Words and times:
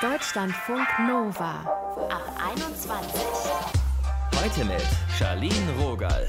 Deutschlandfunk 0.00 0.86
Nova 1.06 1.60
ab 2.08 2.40
21. 2.52 3.20
Heute 4.34 4.64
mit 4.64 4.82
Charlene 5.18 5.72
Rogal. 5.80 6.26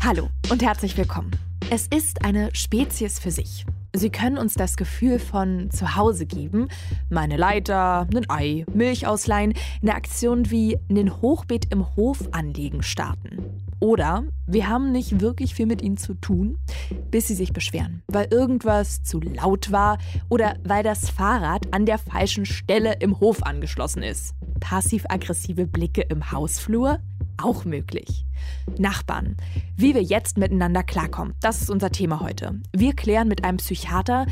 Hallo 0.00 0.28
und 0.50 0.62
herzlich 0.62 0.96
willkommen. 0.96 1.30
Es 1.70 1.86
ist 1.86 2.24
eine 2.24 2.54
Spezies 2.54 3.18
für 3.18 3.30
sich. 3.30 3.64
Sie 3.94 4.10
können 4.10 4.38
uns 4.38 4.54
das 4.54 4.76
Gefühl 4.76 5.18
von 5.18 5.70
zu 5.70 5.96
Hause 5.96 6.26
geben, 6.26 6.68
meine 7.08 7.36
Leiter, 7.36 8.06
ein 8.14 8.28
Ei, 8.28 8.64
Milch 8.72 9.06
ausleihen, 9.06 9.54
eine 9.82 9.94
Aktion 9.94 10.50
wie 10.50 10.78
einen 10.90 11.20
Hochbeet 11.22 11.72
im 11.72 11.96
Hof 11.96 12.28
anlegen 12.32 12.82
starten. 12.82 13.67
Oder 13.80 14.24
wir 14.46 14.68
haben 14.68 14.90
nicht 14.90 15.20
wirklich 15.20 15.54
viel 15.54 15.66
mit 15.66 15.82
ihnen 15.82 15.96
zu 15.96 16.14
tun, 16.14 16.58
bis 17.10 17.28
sie 17.28 17.34
sich 17.34 17.52
beschweren, 17.52 18.02
weil 18.08 18.26
irgendwas 18.30 19.02
zu 19.02 19.20
laut 19.20 19.70
war 19.70 19.98
oder 20.28 20.56
weil 20.64 20.82
das 20.82 21.10
Fahrrad 21.10 21.72
an 21.72 21.86
der 21.86 21.98
falschen 21.98 22.44
Stelle 22.44 22.94
im 22.94 23.20
Hof 23.20 23.42
angeschlossen 23.42 24.02
ist. 24.02 24.34
Passiv-aggressive 24.60 25.66
Blicke 25.66 26.02
im 26.02 26.32
Hausflur? 26.32 26.98
Auch 27.40 27.64
möglich. 27.64 28.26
Nachbarn. 28.78 29.36
Wie 29.76 29.94
wir 29.94 30.02
jetzt 30.02 30.38
miteinander 30.38 30.82
klarkommen, 30.82 31.34
das 31.40 31.62
ist 31.62 31.70
unser 31.70 31.90
Thema 31.90 32.20
heute. 32.20 32.60
Wir 32.74 32.94
klären 32.94 33.28
mit 33.28 33.44
einem 33.44 33.58
Psychiater, 33.58 34.26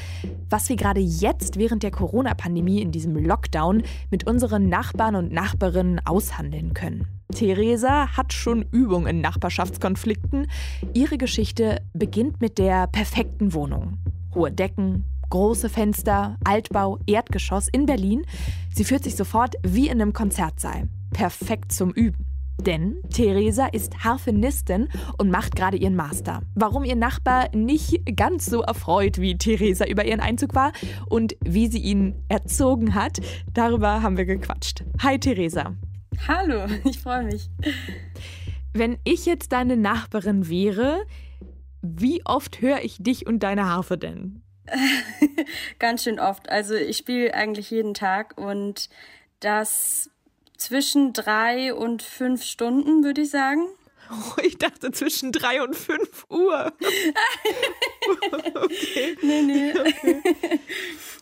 was 0.51 0.69
wir 0.69 0.77
gerade 0.77 1.01
jetzt 1.01 1.57
während 1.57 1.85
der 1.85 1.93
Corona-Pandemie 1.93 2.81
in 2.81 2.91
diesem 2.91 3.17
Lockdown 3.17 3.85
mit 4.11 4.27
unseren 4.27 4.69
Nachbarn 4.69 5.15
und 5.15 5.33
Nachbarinnen 5.33 6.01
aushandeln 6.05 6.75
können. 6.75 7.16
Theresa 7.35 8.17
hat 8.17 8.33
schon 8.33 8.63
Übung 8.71 9.07
in 9.07 9.21
Nachbarschaftskonflikten. 9.21 10.47
Ihre 10.95 11.19
Geschichte 11.19 11.83
beginnt 11.93 12.41
mit 12.41 12.59
der 12.59 12.87
perfekten 12.87 13.53
Wohnung. 13.53 13.99
Hohe 14.35 14.53
Decken, 14.53 15.05
große 15.31 15.69
Fenster, 15.69 16.37
Altbau, 16.45 16.99
Erdgeschoss 17.07 17.69
in 17.69 17.87
Berlin. 17.87 18.25
Sie 18.75 18.85
fühlt 18.85 19.05
sich 19.05 19.17
sofort 19.17 19.57
wie 19.63 19.89
in 19.89 20.01
einem 20.01 20.13
Konzertsaal. 20.13 20.89
Perfekt 21.13 21.73
zum 21.73 21.91
Üben. 21.91 22.25
Denn 22.61 22.97
Theresa 23.11 23.67
ist 23.67 24.03
Harfenistin 24.03 24.89
und 25.19 25.31
macht 25.31 25.57
gerade 25.57 25.77
ihren 25.77 25.95
Master. 25.95 26.41
Warum 26.55 26.85
ihr 26.85 26.97
Nachbar 26.97 27.55
nicht 27.55 28.17
ganz 28.17 28.47
so 28.47 28.63
erfreut 28.63 29.21
wie 29.21 29.37
Theresa 29.37 29.85
über 29.85 30.05
ihren 30.07 30.21
Einzug 30.21 30.55
war 30.55 30.73
und 31.09 31.37
wie 31.45 31.67
sie 31.67 31.81
ihn 31.81 32.15
erzogen 32.29 32.95
hat, 32.95 33.21
darüber 33.53 34.03
haben 34.03 34.17
wir 34.17 34.25
gequatscht. 34.25 34.85
Hi 35.03 35.19
Theresa. 35.19 35.75
Hallo, 36.27 36.67
ich 36.85 37.01
freue 37.01 37.25
mich. 37.25 37.49
Wenn 38.73 38.99
ich 39.05 39.27
jetzt 39.27 39.53
deine 39.53 39.77
Nachbarin 39.77 40.49
wäre, 40.49 41.07
wie 41.83 42.25
oft 42.25 42.61
höre 42.61 42.83
ich 42.83 42.99
dich 42.99 43.27
und 43.27 43.41
deine 43.41 43.67
Harfe 43.67 43.97
denn? 43.97 44.43
Ganz 45.79 46.03
schön 46.03 46.19
oft. 46.19 46.49
Also 46.49 46.75
ich 46.75 46.97
spiele 46.97 47.33
eigentlich 47.35 47.71
jeden 47.71 47.95
Tag 47.95 48.37
und 48.37 48.89
das 49.41 50.11
zwischen 50.57 51.13
drei 51.13 51.75
und 51.75 52.03
fünf 52.03 52.43
Stunden, 52.43 53.05
würde 53.05 53.23
ich 53.23 53.31
sagen. 53.31 53.67
Oh, 54.11 54.41
ich 54.43 54.59
dachte 54.59 54.91
zwischen 54.93 55.33
drei 55.33 55.63
und 55.63 55.75
fünf 55.75 56.27
Uhr. 56.31 56.73
okay. 58.55 59.17
Nee, 59.23 59.43
nee. 59.43 59.73
Okay. 59.73 60.23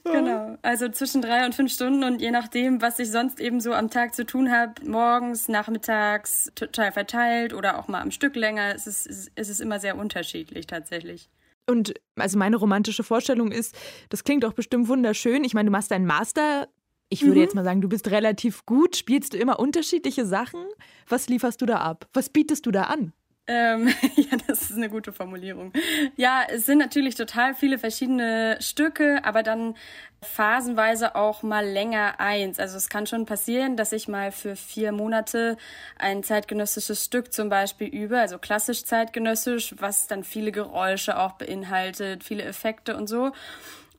genau. 0.05 0.59
Also 0.63 0.89
zwischen 0.91 1.23
drei 1.23 1.47
und 1.47 1.55
fünf 1.55 1.73
Stunden 1.73 2.05
und 2.05 2.21
je 2.21 2.31
nachdem, 2.31 2.83
was 2.83 2.99
ich 2.99 3.11
sonst 3.11 3.41
eben 3.41 3.61
so 3.61 3.73
am 3.73 3.91
Tag 3.91 4.15
zu 4.15 4.27
tun 4.27 4.51
habe, 4.53 4.75
morgens, 4.85 5.49
nachmittags, 5.49 6.53
total 6.55 6.93
verteilt 6.93 7.55
oder 7.55 7.79
auch 7.79 7.89
mal 7.89 8.03
am 8.03 8.11
Stück 8.11 8.37
länger, 8.37 8.75
es 8.75 8.87
ist, 8.87 9.31
es 9.35 9.49
ist 9.49 9.61
immer 9.61 9.81
sehr 9.81 9.97
unterschiedlich 9.97 10.67
tatsächlich. 10.67 11.31
Und 11.67 11.95
also 12.17 12.39
meine 12.39 12.57
romantische 12.57 13.03
Vorstellung 13.05 13.51
ist, 13.51 13.75
das 14.11 14.25
klingt 14.25 14.45
doch 14.45 14.53
bestimmt 14.53 14.89
wunderschön. 14.89 15.45
Ich 15.45 15.55
meine, 15.55 15.67
du 15.67 15.73
machst 15.73 15.91
deinen 15.91 16.07
Master 16.07 16.69
ich 17.09 17.23
würde 17.23 17.37
mhm. 17.37 17.43
jetzt 17.43 17.55
mal 17.55 17.65
sagen, 17.65 17.81
du 17.81 17.89
bist 17.89 18.11
relativ 18.11 18.67
gut. 18.67 18.97
Spielst 18.97 19.35
du 19.35 19.39
immer 19.39 19.59
unterschiedliche 19.59 20.27
Sachen? 20.27 20.65
Was 21.09 21.29
lieferst 21.29 21.61
du 21.61 21.67
da 21.67 21.79
ab? 21.79 22.09
Was 22.13 22.29
bietest 22.29 22.67
du 22.67 22.71
da 22.71 22.85
an? 22.85 23.13
Ähm, 23.47 23.89
ja, 24.17 24.39
das 24.47 24.63
ist 24.63 24.77
eine 24.77 24.89
gute 24.89 25.13
Formulierung. 25.13 25.73
Ja, 26.17 26.43
es 26.49 26.65
sind 26.67 26.79
natürlich 26.79 27.15
total 27.15 27.55
viele 27.55 27.79
verschiedene 27.79 28.57
Stücke, 28.61 29.21
aber 29.25 29.43
dann 29.43 29.77
phasenweise 30.23 31.15
auch 31.15 31.43
mal 31.43 31.67
länger 31.67 32.19
eins. 32.19 32.59
Also 32.59 32.79
es 32.79 32.89
kann 32.89 33.07
schon 33.07 33.27
passieren, 33.27 33.77
dass 33.77 33.93
ich 33.93 34.09
mal 34.09 34.33
für 34.33 34.57
vier 34.57 34.93
Monate 34.93 35.59
ein 35.99 36.23
zeitgenössisches 36.23 37.05
Stück 37.05 37.35
zum 37.35 37.51
Beispiel 37.51 37.89
übe, 37.89 38.19
also 38.19 38.39
klassisch 38.39 38.85
zeitgenössisch, 38.85 39.75
was 39.79 40.07
dann 40.07 40.25
viele 40.25 40.51
Geräusche 40.51 41.19
auch 41.19 41.33
beinhaltet, 41.33 42.25
viele 42.25 42.45
Effekte 42.45 42.97
und 42.97 43.09
so. 43.09 43.33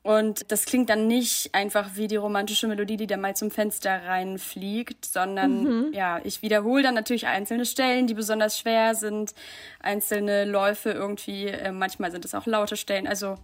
Und 0.06 0.52
das 0.52 0.66
klingt 0.66 0.88
dann 0.88 1.08
nicht 1.08 1.52
einfach 1.52 1.90
wie 1.96 2.06
die 2.06 2.14
romantische 2.14 2.68
Melodie, 2.68 2.96
die 2.96 3.08
da 3.08 3.16
mal 3.16 3.34
zum 3.34 3.50
Fenster 3.50 4.04
reinfliegt, 4.06 5.04
sondern 5.04 5.64
mhm. 5.64 5.92
ja, 5.92 6.20
ich 6.22 6.42
wiederhole 6.42 6.84
dann 6.84 6.94
natürlich 6.94 7.26
einzelne 7.26 7.66
Stellen, 7.66 8.06
die 8.06 8.14
besonders 8.14 8.56
schwer 8.56 8.94
sind, 8.94 9.34
einzelne 9.80 10.44
Läufe 10.44 10.90
irgendwie. 10.90 11.46
Äh, 11.46 11.72
manchmal 11.72 12.12
sind 12.12 12.24
es 12.24 12.36
auch 12.36 12.46
laute 12.46 12.76
Stellen. 12.76 13.08
Also 13.08 13.36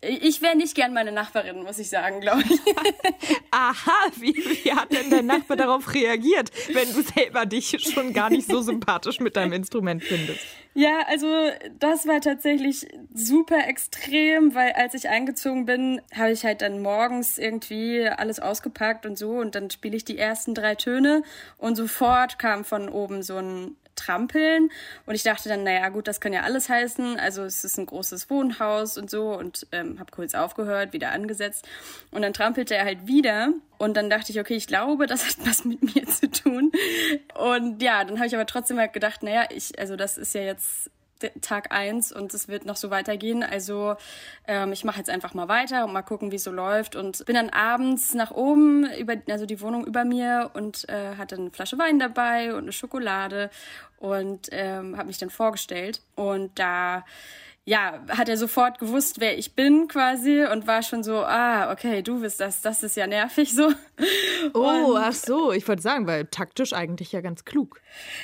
ich 0.00 0.42
wäre 0.42 0.56
nicht 0.56 0.74
gern 0.74 0.92
meine 0.92 1.12
Nachbarin, 1.12 1.62
muss 1.62 1.78
ich 1.78 1.88
sagen, 1.88 2.20
glaube 2.20 2.42
ich. 2.42 2.60
Aha, 3.50 4.10
wie, 4.16 4.34
wie 4.34 4.72
hat 4.72 4.92
denn 4.92 5.10
der 5.10 5.22
Nachbar 5.22 5.56
darauf 5.56 5.92
reagiert, 5.94 6.50
wenn 6.72 6.92
du 6.92 7.02
selber 7.02 7.46
dich 7.46 7.76
schon 7.80 8.12
gar 8.12 8.30
nicht 8.30 8.46
so 8.46 8.60
sympathisch 8.60 9.20
mit 9.20 9.36
deinem 9.36 9.52
Instrument 9.52 10.04
findest? 10.04 10.40
Ja, 10.74 11.06
also 11.08 11.26
das 11.78 12.06
war 12.06 12.20
tatsächlich 12.20 12.86
super 13.14 13.66
extrem, 13.66 14.54
weil 14.54 14.72
als 14.72 14.92
ich 14.92 15.08
eingezogen 15.08 15.64
bin, 15.64 16.02
habe 16.14 16.32
ich 16.32 16.44
halt 16.44 16.60
dann 16.60 16.82
morgens 16.82 17.38
irgendwie 17.38 18.06
alles 18.06 18.40
ausgepackt 18.40 19.06
und 19.06 19.16
so 19.16 19.30
und 19.30 19.54
dann 19.54 19.70
spiele 19.70 19.96
ich 19.96 20.04
die 20.04 20.18
ersten 20.18 20.54
drei 20.54 20.74
Töne 20.74 21.22
und 21.56 21.76
sofort 21.76 22.38
kam 22.38 22.64
von 22.64 22.90
oben 22.90 23.22
so 23.22 23.36
ein 23.38 23.76
Trampeln. 23.96 24.70
Und 25.06 25.14
ich 25.14 25.22
dachte 25.22 25.48
dann, 25.48 25.64
naja 25.64 25.88
gut, 25.88 26.06
das 26.06 26.20
kann 26.20 26.32
ja 26.32 26.42
alles 26.42 26.68
heißen, 26.68 27.18
also 27.18 27.42
es 27.42 27.64
ist 27.64 27.78
ein 27.78 27.86
großes 27.86 28.30
Wohnhaus 28.30 28.96
und 28.96 29.10
so 29.10 29.36
und 29.36 29.66
ähm, 29.72 29.98
habe 29.98 30.10
kurz 30.10 30.34
aufgehört, 30.34 30.92
wieder 30.92 31.12
angesetzt. 31.12 31.66
Und 32.10 32.22
dann 32.22 32.32
trampelte 32.32 32.74
er 32.76 32.84
halt 32.84 33.06
wieder. 33.06 33.52
Und 33.78 33.96
dann 33.96 34.08
dachte 34.08 34.32
ich, 34.32 34.40
okay, 34.40 34.54
ich 34.54 34.66
glaube, 34.66 35.06
das 35.06 35.26
hat 35.26 35.46
was 35.46 35.64
mit 35.64 35.82
mir 35.94 36.06
zu 36.06 36.30
tun. 36.30 36.72
Und 37.34 37.82
ja, 37.82 38.04
dann 38.04 38.16
habe 38.18 38.26
ich 38.26 38.34
aber 38.34 38.46
trotzdem 38.46 38.78
halt 38.78 38.92
gedacht, 38.92 39.22
naja, 39.22 39.44
ich, 39.50 39.78
also 39.78 39.96
das 39.96 40.16
ist 40.16 40.34
ja 40.34 40.42
jetzt 40.42 40.90
Tag 41.40 41.72
eins 41.72 42.12
und 42.12 42.34
es 42.34 42.48
wird 42.48 42.66
noch 42.66 42.76
so 42.76 42.90
weitergehen. 42.90 43.42
Also 43.42 43.96
ähm, 44.46 44.72
ich 44.72 44.84
mache 44.84 44.98
jetzt 44.98 45.10
einfach 45.10 45.34
mal 45.34 45.48
weiter 45.48 45.84
und 45.84 45.92
mal 45.92 46.02
gucken, 46.02 46.30
wie 46.30 46.36
es 46.36 46.44
so 46.44 46.52
läuft. 46.52 46.96
Und 46.96 47.24
bin 47.26 47.34
dann 47.34 47.50
abends 47.50 48.14
nach 48.14 48.30
oben, 48.30 48.86
über, 48.98 49.16
also 49.28 49.46
die 49.46 49.60
Wohnung 49.60 49.86
über 49.86 50.04
mir 50.04 50.50
und 50.54 50.88
äh, 50.88 51.16
hatte 51.16 51.36
eine 51.36 51.50
Flasche 51.50 51.78
Wein 51.78 51.98
dabei 51.98 52.54
und 52.54 52.64
eine 52.64 52.72
Schokolade 52.72 53.50
und 53.98 54.48
ähm, 54.52 54.96
habe 54.96 55.08
mich 55.08 55.18
dann 55.18 55.30
vorgestellt. 55.30 56.00
Und 56.14 56.58
da 56.58 57.04
ja, 57.68 58.00
hat 58.08 58.28
er 58.28 58.36
sofort 58.36 58.78
gewusst, 58.78 59.18
wer 59.18 59.36
ich 59.36 59.56
bin 59.56 59.88
quasi 59.88 60.44
und 60.44 60.68
war 60.68 60.84
schon 60.84 61.02
so, 61.02 61.16
ah, 61.16 61.72
okay, 61.72 62.00
du 62.00 62.20
bist 62.20 62.38
das, 62.38 62.60
das 62.62 62.84
ist 62.84 62.96
ja 62.96 63.08
nervig 63.08 63.52
so. 63.52 63.72
Oh, 64.54 64.92
und, 64.92 64.98
ach 64.98 65.14
so, 65.14 65.50
ich 65.50 65.66
wollte 65.66 65.82
sagen, 65.82 66.06
weil 66.06 66.26
taktisch 66.26 66.72
eigentlich 66.72 67.10
ja 67.10 67.22
ganz 67.22 67.44
klug. 67.44 67.80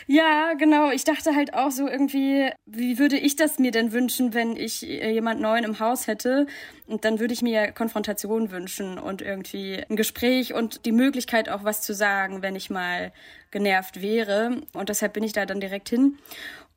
Ja, 0.07 0.53
genau. 0.53 0.91
Ich 0.91 1.03
dachte 1.03 1.35
halt 1.35 1.55
auch 1.55 1.73
so 1.73 1.89
irgendwie, 1.89 2.51
wie 2.67 3.01
würde 3.01 3.17
ich 3.17 3.35
das 3.35 3.59
mir 3.59 3.73
denn 3.73 3.93
wünschen, 3.93 4.33
wenn 4.33 4.55
ich 4.57 4.87
äh, 4.87 5.11
jemand 5.11 5.41
Neuen 5.41 5.65
im 5.65 5.81
Haus 5.81 6.07
hätte? 6.07 6.47
Und 6.87 7.05
dann 7.05 7.19
würde 7.19 7.35
ich 7.35 7.43
mir 7.43 7.73
Konfrontation 7.73 8.53
wünschen 8.53 8.97
und 8.99 9.23
irgendwie 9.23 9.83
ein 9.89 9.97
Gespräch 9.97 10.55
und 10.55 10.85
die 10.87 10.93
Möglichkeit 10.93 11.49
auch 11.49 11.65
was 11.65 11.81
zu 11.81 11.95
sagen, 11.95 12.43
wenn 12.43 12.55
ich 12.55 12.71
mal 12.71 13.13
genervt 13.51 14.01
wäre. 14.01 14.63
Und 14.75 14.89
deshalb 14.89 15.15
bin 15.15 15.25
ich 15.25 15.33
da 15.33 15.47
dann 15.47 15.61
direkt 15.61 15.89
hin. 15.89 16.19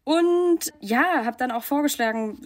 Und 0.05 0.71
ja, 0.81 1.25
habe 1.25 1.35
dann 1.37 1.49
auch 1.49 1.63
vorgeschlagen, 1.63 2.39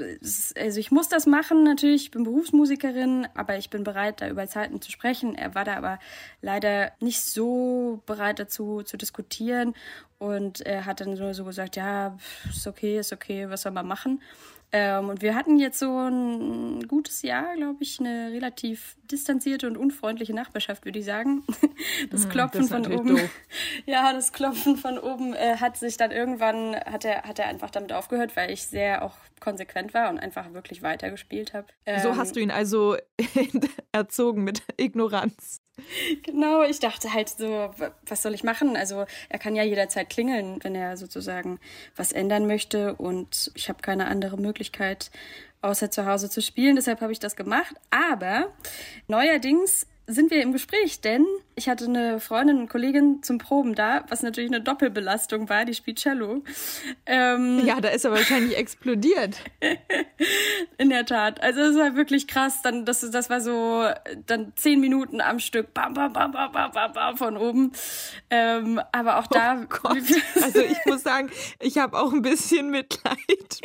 also 0.57 0.79
ich 0.79 0.91
muss 0.91 1.09
das 1.09 1.25
machen 1.25 1.63
natürlich, 1.63 2.03
ich 2.03 2.11
bin 2.11 2.23
Berufsmusikerin, 2.23 3.27
aber 3.35 3.57
ich 3.57 3.69
bin 3.69 3.83
bereit, 3.83 4.21
da 4.21 4.29
über 4.29 4.47
Zeiten 4.47 4.81
zu 4.81 4.89
sprechen. 4.89 5.35
Er 5.35 5.55
war 5.55 5.65
da 5.65 5.75
aber 5.75 5.99
leider 6.41 6.93
nicht 7.01 7.21
so 7.21 8.01
bereit 8.05 8.39
dazu 8.39 8.81
zu 8.83 8.95
diskutieren 8.95 9.75
und 10.19 10.61
er 10.61 10.85
hat 10.85 11.01
dann 11.01 11.17
so 11.33 11.43
gesagt, 11.43 11.75
ja, 11.75 12.17
ist 12.49 12.65
okay, 12.65 12.97
ist 12.97 13.11
okay, 13.11 13.49
was 13.49 13.63
soll 13.63 13.73
man 13.73 13.87
machen? 13.87 14.21
Ähm, 14.71 15.09
und 15.09 15.21
wir 15.23 15.33
hatten 15.33 15.57
jetzt 15.57 15.79
so 15.79 15.89
ein 15.89 16.87
gutes 16.87 17.23
Jahr, 17.23 17.55
glaube 17.55 17.81
ich, 17.81 17.99
eine 17.99 18.31
relativ 18.31 18.97
distanzierte 19.09 19.65
und 19.65 19.77
unfreundliche 19.77 20.33
Nachbarschaft, 20.33 20.85
würde 20.85 20.99
ich 20.99 21.05
sagen. 21.05 21.43
Das 22.11 22.23
hm, 22.23 22.29
Klopfen 22.29 22.61
das 22.61 22.69
von 22.69 22.85
oben. 22.91 23.15
Doof. 23.15 23.29
Ja, 23.85 24.11
das 24.11 24.33
Klopfen 24.33 24.75
von 24.75 24.99
oben 24.99 25.33
äh, 25.33 25.55
hat 25.57 25.77
sich 25.77 25.95
dann 25.95 26.11
irgendwann, 26.11 26.75
hat 26.75 27.05
er, 27.05 27.23
hat 27.23 27.39
er 27.39 27.47
einfach 27.47 27.69
damit 27.69 27.93
aufgehört, 27.93 28.35
weil 28.35 28.51
ich 28.51 28.63
sehr 28.63 29.03
auch 29.03 29.15
konsequent 29.39 29.93
war 29.93 30.09
und 30.09 30.19
einfach 30.19 30.53
wirklich 30.53 30.81
weitergespielt 30.81 31.53
habe. 31.53 31.67
Ähm, 31.85 32.01
so 32.01 32.17
hast 32.17 32.35
du 32.35 32.41
ihn 32.41 32.51
also 32.51 32.97
erzogen 33.91 34.43
mit 34.43 34.61
Ignoranz. 34.77 35.61
Genau, 36.23 36.63
ich 36.63 36.79
dachte 36.79 37.13
halt 37.13 37.29
so, 37.29 37.71
was 38.05 38.21
soll 38.21 38.33
ich 38.33 38.43
machen? 38.43 38.75
Also 38.75 39.05
er 39.29 39.39
kann 39.39 39.55
ja 39.55 39.63
jederzeit 39.63 40.09
klingeln, 40.09 40.59
wenn 40.63 40.75
er 40.75 40.97
sozusagen 40.97 41.59
was 41.95 42.11
ändern 42.11 42.47
möchte 42.47 42.95
und 42.95 43.51
ich 43.55 43.69
habe 43.69 43.81
keine 43.81 44.07
andere 44.07 44.37
Möglichkeit, 44.37 45.11
außer 45.61 45.91
zu 45.91 46.05
Hause 46.05 46.29
zu 46.29 46.41
spielen. 46.41 46.75
Deshalb 46.75 47.01
habe 47.01 47.11
ich 47.11 47.19
das 47.19 47.35
gemacht. 47.35 47.75
Aber 47.89 48.51
Neuerdings 49.07 49.87
sind 50.09 50.31
wir 50.31 50.41
im 50.41 50.51
Gespräch, 50.51 51.01
denn 51.01 51.25
ich 51.55 51.67
hatte 51.67 51.85
eine 51.85 52.19
Freundin 52.19 52.57
und 52.57 52.69
Kollegin 52.69 53.21
zum 53.21 53.37
Proben 53.37 53.75
da, 53.75 54.05
was 54.07 54.23
natürlich 54.23 54.49
eine 54.49 54.61
Doppelbelastung 54.61 55.49
war, 55.49 55.65
die 55.65 55.73
spielt 55.73 55.99
Cello. 55.99 56.41
Ähm, 57.05 57.61
ja, 57.65 57.81
da 57.81 57.89
ist 57.89 58.05
er 58.05 58.11
wahrscheinlich 58.11 58.57
explodiert. 58.57 59.37
In 60.77 60.89
der 60.89 61.05
Tat. 61.05 61.41
Also 61.43 61.61
es 61.61 61.77
war 61.77 61.95
wirklich 61.95 62.27
krass. 62.27 62.61
Dann, 62.61 62.85
das, 62.85 63.01
das 63.11 63.29
war 63.29 63.41
so 63.41 63.83
dann 64.25 64.53
zehn 64.55 64.79
Minuten 64.79 65.19
am 65.19 65.39
Stück, 65.39 65.73
bam, 65.73 65.93
bam, 65.93 66.13
bam, 66.13 66.31
bam, 66.31 66.51
bam, 66.51 66.71
bam, 66.71 66.93
bam 66.93 67.17
von 67.17 67.37
oben. 67.37 67.73
Ähm, 68.29 68.81
aber 68.93 69.19
auch 69.19 69.27
da. 69.27 69.61
Oh 69.83 69.87
also 70.41 70.59
ich 70.61 70.77
muss 70.85 71.03
sagen, 71.03 71.29
ich 71.59 71.77
habe 71.77 71.97
auch 71.97 72.13
ein 72.13 72.21
bisschen 72.21 72.71
Mitleid 72.71 73.17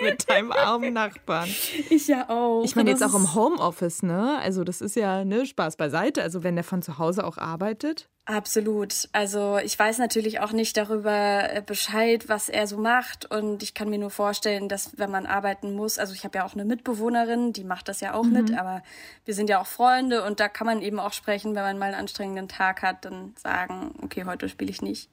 mit 0.02 0.28
deinem 0.28 0.52
armen 0.52 0.92
Nachbarn. 0.92 1.48
Ich 1.90 2.08
ja 2.08 2.28
auch. 2.28 2.64
Ich 2.64 2.74
meine 2.74 2.90
jetzt 2.90 3.02
auch 3.02 3.14
im 3.14 3.34
Homeoffice, 3.34 4.02
ne? 4.02 4.38
Also 4.42 4.64
das 4.64 4.80
ist 4.80 4.96
ja 4.96 5.24
ne 5.24 5.46
Spaß 5.46 5.76
beiseite. 5.76 6.22
Also 6.22 6.33
wenn 6.42 6.56
der 6.56 6.64
von 6.64 6.82
zu 6.82 6.98
Hause 6.98 7.24
auch 7.24 7.38
arbeitet. 7.38 8.08
Absolut. 8.26 9.08
Also 9.12 9.58
ich 9.58 9.78
weiß 9.78 9.98
natürlich 9.98 10.40
auch 10.40 10.52
nicht 10.52 10.78
darüber 10.78 11.52
äh, 11.52 11.62
Bescheid, 11.64 12.26
was 12.28 12.48
er 12.48 12.66
so 12.66 12.78
macht. 12.78 13.30
Und 13.30 13.62
ich 13.62 13.74
kann 13.74 13.90
mir 13.90 13.98
nur 13.98 14.10
vorstellen, 14.10 14.70
dass 14.70 14.98
wenn 14.98 15.10
man 15.10 15.26
arbeiten 15.26 15.74
muss, 15.74 15.98
also 15.98 16.14
ich 16.14 16.24
habe 16.24 16.38
ja 16.38 16.46
auch 16.46 16.54
eine 16.54 16.64
Mitbewohnerin, 16.64 17.52
die 17.52 17.64
macht 17.64 17.88
das 17.88 18.00
ja 18.00 18.14
auch 18.14 18.24
mhm. 18.24 18.32
mit, 18.32 18.58
aber 18.58 18.82
wir 19.26 19.34
sind 19.34 19.50
ja 19.50 19.60
auch 19.60 19.66
Freunde 19.66 20.24
und 20.24 20.40
da 20.40 20.48
kann 20.48 20.66
man 20.66 20.80
eben 20.80 20.98
auch 20.98 21.12
sprechen, 21.12 21.54
wenn 21.54 21.64
man 21.64 21.78
mal 21.78 21.86
einen 21.86 21.96
anstrengenden 21.96 22.48
Tag 22.48 22.80
hat, 22.80 23.04
dann 23.04 23.34
sagen, 23.36 23.94
okay, 24.02 24.24
heute 24.24 24.48
spiele 24.48 24.70
ich 24.70 24.80
nicht. 24.80 25.10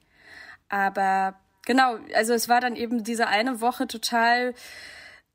Aber 0.70 1.34
genau, 1.66 1.98
also 2.14 2.32
es 2.32 2.48
war 2.48 2.62
dann 2.62 2.76
eben 2.76 3.04
diese 3.04 3.26
eine 3.26 3.60
Woche 3.60 3.86
total 3.86 4.54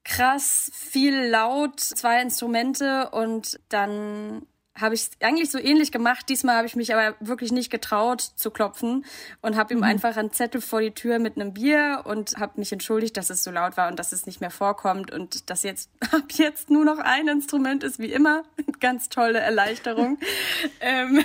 krass, 0.03 0.71
viel 0.73 1.27
laut, 1.27 1.79
zwei 1.79 2.21
Instrumente 2.21 3.09
und 3.11 3.59
dann 3.69 4.47
habe 4.79 4.95
ich 4.95 5.09
eigentlich 5.21 5.51
so 5.51 5.57
ähnlich 5.57 5.91
gemacht. 5.91 6.29
Diesmal 6.29 6.57
habe 6.57 6.67
ich 6.67 6.75
mich 6.75 6.93
aber 6.93 7.15
wirklich 7.19 7.51
nicht 7.51 7.69
getraut 7.69 8.21
zu 8.21 8.51
klopfen 8.51 9.05
und 9.41 9.55
habe 9.55 9.73
ihm 9.73 9.79
mhm. 9.79 9.83
einfach 9.83 10.17
einen 10.17 10.31
Zettel 10.31 10.61
vor 10.61 10.81
die 10.81 10.91
Tür 10.91 11.19
mit 11.19 11.35
einem 11.35 11.53
Bier 11.53 12.03
und 12.05 12.37
habe 12.37 12.59
mich 12.59 12.71
entschuldigt, 12.71 13.17
dass 13.17 13.29
es 13.29 13.43
so 13.43 13.51
laut 13.51 13.77
war 13.77 13.89
und 13.89 13.97
dass 13.99 14.11
es 14.11 14.25
nicht 14.25 14.41
mehr 14.41 14.51
vorkommt 14.51 15.11
und 15.11 15.49
dass 15.49 15.63
jetzt 15.63 15.89
ab 16.11 16.25
jetzt 16.31 16.69
nur 16.69 16.85
noch 16.85 16.99
ein 16.99 17.27
Instrument 17.27 17.83
ist, 17.83 17.99
wie 17.99 18.11
immer. 18.11 18.43
Ganz 18.79 19.09
tolle 19.09 19.39
Erleichterung. 19.39 20.17
ähm, 20.79 21.23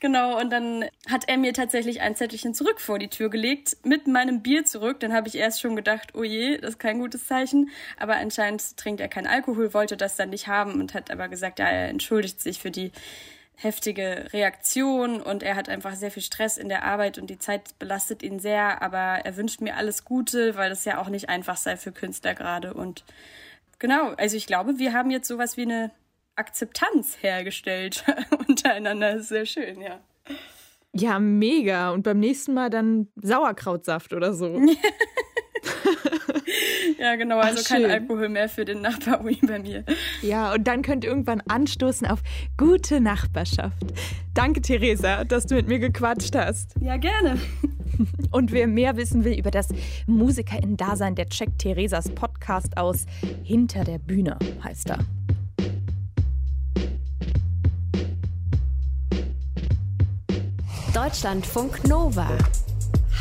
Genau, 0.00 0.38
und 0.38 0.50
dann 0.50 0.84
hat 1.08 1.28
er 1.28 1.38
mir 1.38 1.52
tatsächlich 1.52 2.00
ein 2.00 2.14
Zettelchen 2.14 2.54
zurück 2.54 2.80
vor 2.80 3.00
die 3.00 3.08
Tür 3.08 3.30
gelegt, 3.30 3.76
mit 3.84 4.06
meinem 4.06 4.42
Bier 4.42 4.64
zurück. 4.64 5.00
Dann 5.00 5.12
habe 5.12 5.26
ich 5.26 5.34
erst 5.34 5.60
schon 5.60 5.74
gedacht, 5.74 6.14
oh 6.14 6.22
je, 6.22 6.58
das 6.58 6.70
ist 6.70 6.78
kein 6.78 7.00
gutes 7.00 7.26
Zeichen. 7.26 7.70
Aber 7.96 8.16
anscheinend 8.16 8.76
trinkt 8.76 9.00
er 9.00 9.08
keinen 9.08 9.26
Alkohol, 9.26 9.74
wollte 9.74 9.96
das 9.96 10.14
dann 10.14 10.30
nicht 10.30 10.46
haben 10.46 10.80
und 10.80 10.94
hat 10.94 11.10
aber 11.10 11.28
gesagt, 11.28 11.58
ja, 11.58 11.66
er 11.66 11.88
entschuldigt 11.88 12.40
sich 12.40 12.60
für 12.60 12.70
die 12.70 12.92
heftige 13.56 14.28
Reaktion 14.32 15.20
und 15.20 15.42
er 15.42 15.56
hat 15.56 15.68
einfach 15.68 15.96
sehr 15.96 16.12
viel 16.12 16.22
Stress 16.22 16.58
in 16.58 16.68
der 16.68 16.84
Arbeit 16.84 17.18
und 17.18 17.28
die 17.28 17.40
Zeit 17.40 17.76
belastet 17.80 18.22
ihn 18.22 18.38
sehr, 18.38 18.82
aber 18.82 19.24
er 19.24 19.36
wünscht 19.36 19.60
mir 19.60 19.76
alles 19.76 20.04
Gute, 20.04 20.56
weil 20.56 20.70
das 20.70 20.84
ja 20.84 20.98
auch 21.00 21.08
nicht 21.08 21.28
einfach 21.28 21.56
sei 21.56 21.76
für 21.76 21.90
Künstler 21.90 22.34
gerade 22.34 22.72
und 22.72 23.02
genau, 23.80 24.10
also 24.10 24.36
ich 24.36 24.46
glaube, 24.46 24.78
wir 24.78 24.92
haben 24.92 25.10
jetzt 25.10 25.26
sowas 25.26 25.56
wie 25.56 25.62
eine 25.62 25.90
Akzeptanz 26.38 27.18
hergestellt 27.20 28.04
untereinander. 28.48 29.14
Das 29.14 29.22
ist 29.22 29.28
sehr 29.28 29.46
schön, 29.46 29.80
ja. 29.80 30.00
Ja, 30.94 31.18
mega. 31.18 31.90
Und 31.90 32.02
beim 32.02 32.18
nächsten 32.18 32.54
Mal 32.54 32.70
dann 32.70 33.08
Sauerkrautsaft 33.16 34.12
oder 34.12 34.32
so. 34.32 34.58
ja, 36.98 37.16
genau. 37.16 37.38
Also 37.38 37.62
Ach, 37.64 37.68
kein 37.68 37.84
Alkohol 37.84 38.28
mehr 38.28 38.48
für 38.48 38.64
den 38.64 38.80
Nachbar 38.80 39.22
bei 39.22 39.58
mir. 39.58 39.84
Ja, 40.22 40.54
und 40.54 40.66
dann 40.66 40.82
könnt 40.82 41.04
ihr 41.04 41.10
irgendwann 41.10 41.42
anstoßen 41.46 42.06
auf 42.06 42.20
gute 42.56 43.00
Nachbarschaft. 43.00 43.92
Danke, 44.34 44.60
Theresa, 44.60 45.24
dass 45.24 45.46
du 45.46 45.56
mit 45.56 45.68
mir 45.68 45.78
gequatscht 45.78 46.34
hast. 46.34 46.74
Ja, 46.80 46.96
gerne. 46.96 47.38
Und 48.30 48.52
wer 48.52 48.66
mehr 48.66 48.96
wissen 48.96 49.24
will 49.24 49.38
über 49.38 49.50
das 49.50 49.68
Musikerin-Dasein, 50.06 51.14
der 51.14 51.28
checkt 51.28 51.58
Theresas 51.58 52.08
Podcast 52.10 52.76
aus. 52.76 53.06
Hinter 53.42 53.84
der 53.84 53.98
Bühne 53.98 54.38
heißt 54.62 54.90
er. 54.90 54.98
Deutschlandfunk 60.94 61.86
Nova. 61.86 62.26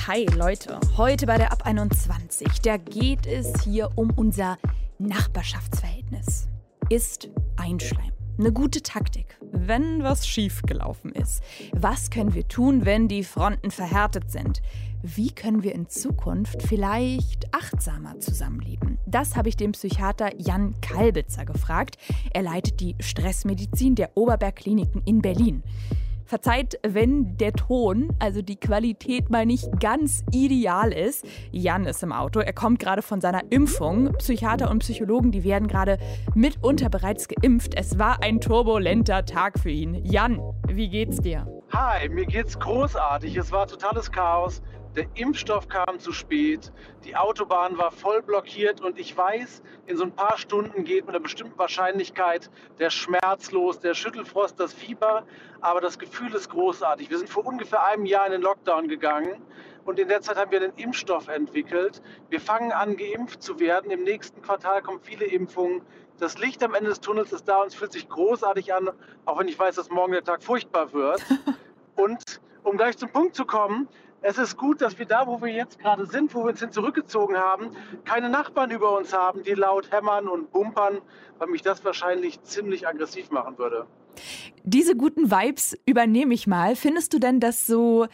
Hi 0.07 0.25
Leute, 0.35 0.79
heute 0.95 1.25
bei 1.25 1.37
der 1.37 1.51
Ab 1.51 1.65
21, 1.65 2.61
da 2.61 2.77
geht 2.77 3.27
es 3.27 3.61
hier 3.61 3.89
um 3.95 4.11
unser 4.11 4.57
Nachbarschaftsverhältnis. 4.99 6.47
Ist 6.89 7.29
Einschleim 7.57 8.13
eine 8.39 8.53
gute 8.53 8.81
Taktik, 8.81 9.37
wenn 9.51 10.03
was 10.03 10.27
schiefgelaufen 10.27 11.11
ist? 11.11 11.43
Was 11.73 12.09
können 12.09 12.33
wir 12.35 12.47
tun, 12.47 12.85
wenn 12.85 13.07
die 13.07 13.23
Fronten 13.23 13.71
verhärtet 13.71 14.31
sind? 14.31 14.61
Wie 15.01 15.31
können 15.31 15.63
wir 15.63 15.75
in 15.75 15.89
Zukunft 15.89 16.63
vielleicht 16.63 17.53
achtsamer 17.53 18.19
zusammenleben? 18.19 18.97
Das 19.05 19.35
habe 19.35 19.49
ich 19.49 19.57
dem 19.57 19.73
Psychiater 19.73 20.29
Jan 20.39 20.79
Kalbitzer 20.81 21.45
gefragt. 21.45 21.97
Er 22.31 22.43
leitet 22.43 22.79
die 22.79 22.95
Stressmedizin 22.99 23.95
der 23.95 24.15
Oberberg-Kliniken 24.15 25.01
in 25.05 25.21
Berlin. 25.21 25.63
Verzeiht, 26.27 26.77
wenn 26.85 27.37
der 27.37 27.53
Ton, 27.53 28.13
also 28.19 28.41
die 28.41 28.57
Qualität 28.57 29.29
mal 29.29 29.45
nicht 29.45 29.79
ganz 29.79 30.25
ideal 30.31 30.91
ist. 30.91 31.25
Jan 31.51 31.85
ist 31.85 32.03
im 32.03 32.11
Auto, 32.11 32.41
er 32.41 32.51
kommt 32.51 32.79
gerade 32.79 33.01
von 33.01 33.21
seiner 33.21 33.43
Impfung. 33.49 34.11
Psychiater 34.17 34.69
und 34.69 34.79
Psychologen, 34.79 35.31
die 35.31 35.45
werden 35.45 35.69
gerade 35.69 35.97
mitunter 36.35 36.89
bereits 36.89 37.29
geimpft. 37.29 37.75
Es 37.75 37.97
war 37.97 38.21
ein 38.23 38.41
turbulenter 38.41 39.23
Tag 39.23 39.57
für 39.57 39.69
ihn. 39.69 40.03
Jan, 40.03 40.41
wie 40.67 40.89
geht's 40.89 41.21
dir? 41.21 41.47
Hi, 41.71 42.09
mir 42.09 42.25
geht's 42.25 42.59
großartig. 42.59 43.37
Es 43.37 43.53
war 43.53 43.65
totales 43.65 44.11
Chaos. 44.11 44.61
Der 44.95 45.05
Impfstoff 45.13 45.67
kam 45.67 45.99
zu 45.99 46.11
spät, 46.11 46.71
die 47.03 47.15
Autobahn 47.15 47.77
war 47.77 47.91
voll 47.91 48.21
blockiert 48.23 48.81
und 48.81 48.97
ich 48.97 49.15
weiß, 49.15 49.61
in 49.85 49.95
so 49.95 50.03
ein 50.03 50.11
paar 50.11 50.37
Stunden 50.37 50.85
geht 50.85 51.05
mit 51.05 51.15
einer 51.15 51.23
bestimmten 51.23 51.57
Wahrscheinlichkeit 51.59 52.49
der 52.79 52.89
Schmerz 52.89 53.51
los, 53.51 53.79
der 53.79 53.93
Schüttelfrost, 53.93 54.59
das 54.59 54.73
Fieber, 54.73 55.23
aber 55.61 55.81
das 55.81 55.99
Gefühl 55.99 56.33
ist 56.33 56.49
großartig. 56.49 57.09
Wir 57.11 57.17
sind 57.19 57.29
vor 57.29 57.45
ungefähr 57.45 57.85
einem 57.85 58.05
Jahr 58.05 58.25
in 58.25 58.31
den 58.31 58.41
Lockdown 58.41 58.87
gegangen 58.87 59.41
und 59.85 59.99
in 59.99 60.07
der 60.07 60.21
Zeit 60.21 60.35
haben 60.35 60.51
wir 60.51 60.61
einen 60.61 60.73
Impfstoff 60.75 61.27
entwickelt. 61.27 62.01
Wir 62.29 62.41
fangen 62.41 62.71
an, 62.71 62.97
geimpft 62.97 63.41
zu 63.41 63.59
werden. 63.59 63.89
Im 63.91 64.03
nächsten 64.03 64.41
Quartal 64.41 64.81
kommen 64.81 64.99
viele 64.99 65.25
Impfungen. 65.25 65.81
Das 66.19 66.37
Licht 66.39 66.63
am 66.63 66.73
Ende 66.73 66.89
des 66.89 66.99
Tunnels 66.99 67.31
ist 67.31 67.47
da 67.47 67.61
und 67.61 67.67
es 67.67 67.75
fühlt 67.75 67.93
sich 67.93 68.09
großartig 68.09 68.73
an, 68.73 68.89
auch 69.25 69.39
wenn 69.39 69.47
ich 69.47 69.57
weiß, 69.57 69.75
dass 69.75 69.89
morgen 69.89 70.11
der 70.11 70.23
Tag 70.23 70.43
furchtbar 70.43 70.91
wird. 70.91 71.21
Und 71.95 72.41
um 72.63 72.77
gleich 72.77 72.97
zum 72.97 73.09
Punkt 73.09 73.33
zu 73.33 73.45
kommen, 73.45 73.87
es 74.21 74.37
ist 74.37 74.57
gut, 74.57 74.81
dass 74.81 74.97
wir 74.97 75.05
da, 75.05 75.27
wo 75.27 75.41
wir 75.41 75.51
jetzt 75.51 75.79
gerade 75.79 76.05
sind, 76.05 76.33
wo 76.33 76.43
wir 76.43 76.49
uns 76.49 76.59
hin 76.59 76.71
zurückgezogen 76.71 77.37
haben, 77.37 77.71
keine 78.05 78.29
Nachbarn 78.29 78.71
über 78.71 78.97
uns 78.97 79.13
haben, 79.13 79.43
die 79.43 79.53
laut 79.53 79.91
hämmern 79.91 80.27
und 80.27 80.51
bumpern, 80.51 80.99
weil 81.37 81.47
mich 81.47 81.61
das 81.61 81.83
wahrscheinlich 81.85 82.41
ziemlich 82.43 82.87
aggressiv 82.87 83.31
machen 83.31 83.57
würde. 83.57 83.85
Diese 84.63 84.95
guten 84.95 85.31
Vibes 85.31 85.77
übernehme 85.85 86.33
ich 86.33 86.47
mal. 86.47 86.75
Findest 86.75 87.13
du 87.13 87.19
denn, 87.19 87.39
dass 87.39 87.67
so 87.67 88.07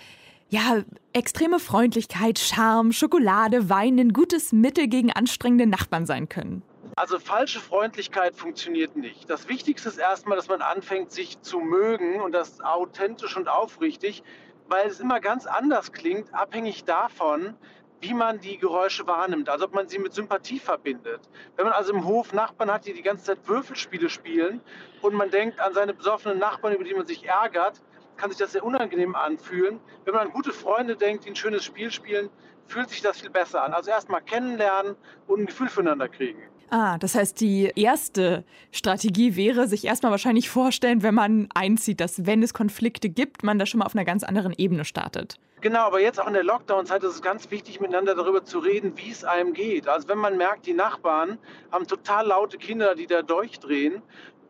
ja, 0.49 0.83
extreme 1.13 1.59
Freundlichkeit, 1.59 2.37
Charme, 2.37 2.91
Schokolade, 2.91 3.69
Wein 3.69 3.97
ein 3.97 4.13
gutes 4.13 4.51
Mittel 4.51 4.87
gegen 4.87 5.11
anstrengende 5.11 5.65
Nachbarn 5.65 6.05
sein 6.05 6.29
können? 6.29 6.61
Also 6.95 7.17
falsche 7.17 7.59
Freundlichkeit 7.59 8.35
funktioniert 8.35 8.95
nicht. 8.95 9.27
Das 9.27 9.47
Wichtigste 9.47 9.89
ist 9.89 9.97
erstmal, 9.97 10.35
dass 10.35 10.47
man 10.47 10.61
anfängt, 10.61 11.11
sich 11.11 11.41
zu 11.41 11.59
mögen 11.59 12.21
und 12.21 12.33
das 12.33 12.61
authentisch 12.61 13.35
und 13.35 13.47
aufrichtig 13.47 14.23
weil 14.67 14.87
es 14.87 14.99
immer 14.99 15.19
ganz 15.19 15.45
anders 15.45 15.91
klingt, 15.91 16.33
abhängig 16.33 16.83
davon, 16.85 17.55
wie 18.03 18.13
man 18.13 18.39
die 18.39 18.57
Geräusche 18.57 19.07
wahrnimmt, 19.07 19.47
also 19.49 19.65
ob 19.65 19.73
man 19.73 19.87
sie 19.87 19.97
mit 19.97 20.13
Sympathie 20.13 20.59
verbindet. 20.59 21.21
Wenn 21.55 21.65
man 21.65 21.73
also 21.73 21.93
im 21.93 22.05
Hof 22.05 22.33
Nachbarn 22.33 22.69
hat, 22.69 22.85
die 22.85 22.93
die 22.93 23.01
ganze 23.01 23.23
Zeit 23.23 23.47
Würfelspiele 23.47 24.09
spielen 24.09 24.61
und 25.01 25.13
man 25.13 25.29
denkt 25.31 25.59
an 25.59 25.73
seine 25.73 25.93
besoffenen 25.93 26.37
Nachbarn, 26.37 26.73
über 26.73 26.83
die 26.83 26.93
man 26.93 27.07
sich 27.07 27.25
ärgert, 27.25 27.81
kann 28.17 28.29
sich 28.29 28.37
das 28.37 28.51
sehr 28.51 28.63
unangenehm 28.63 29.15
anfühlen. 29.15 29.79
Wenn 30.03 30.13
man 30.13 30.27
an 30.27 30.33
gute 30.33 30.51
Freunde 30.51 30.97
denkt, 30.97 31.25
die 31.25 31.29
ein 31.29 31.35
schönes 31.35 31.63
Spiel 31.63 31.91
spielen, 31.91 32.29
fühlt 32.67 32.89
sich 32.89 33.01
das 33.01 33.21
viel 33.21 33.29
besser 33.29 33.63
an. 33.63 33.73
Also 33.73 33.89
erstmal 33.89 34.21
kennenlernen 34.21 34.95
und 35.27 35.41
ein 35.41 35.45
Gefühl 35.45 35.69
füreinander 35.69 36.09
kriegen. 36.09 36.43
Ah, 36.69 36.97
das 36.97 37.15
heißt, 37.15 37.39
die 37.39 37.71
erste 37.75 38.43
Strategie 38.71 39.35
wäre, 39.35 39.67
sich 39.67 39.85
erstmal 39.85 40.11
wahrscheinlich 40.11 40.49
vorstellen, 40.49 41.03
wenn 41.03 41.13
man 41.13 41.47
einzieht, 41.53 41.99
dass 41.99 42.25
wenn 42.25 42.41
es 42.41 42.53
Konflikte 42.53 43.09
gibt, 43.09 43.43
man 43.43 43.59
da 43.59 43.65
schon 43.65 43.79
mal 43.79 43.85
auf 43.85 43.95
einer 43.95 44.05
ganz 44.05 44.23
anderen 44.23 44.53
Ebene 44.57 44.85
startet. 44.85 45.37
Genau, 45.61 45.79
aber 45.79 46.01
jetzt 46.01 46.19
auch 46.19 46.27
in 46.27 46.33
der 46.33 46.43
Lockdown-Zeit 46.43 47.03
ist 47.03 47.15
es 47.15 47.21
ganz 47.21 47.49
wichtig, 47.49 47.79
miteinander 47.79 48.15
darüber 48.15 48.43
zu 48.43 48.59
reden, 48.59 48.97
wie 48.97 49.11
es 49.11 49.23
einem 49.23 49.53
geht. 49.53 49.87
Also 49.87 50.09
wenn 50.09 50.17
man 50.17 50.35
merkt, 50.35 50.65
die 50.65 50.73
Nachbarn 50.73 51.37
haben 51.71 51.87
total 51.87 52.27
laute 52.27 52.57
Kinder, 52.57 52.95
die 52.95 53.07
da 53.07 53.21
durchdrehen 53.21 54.01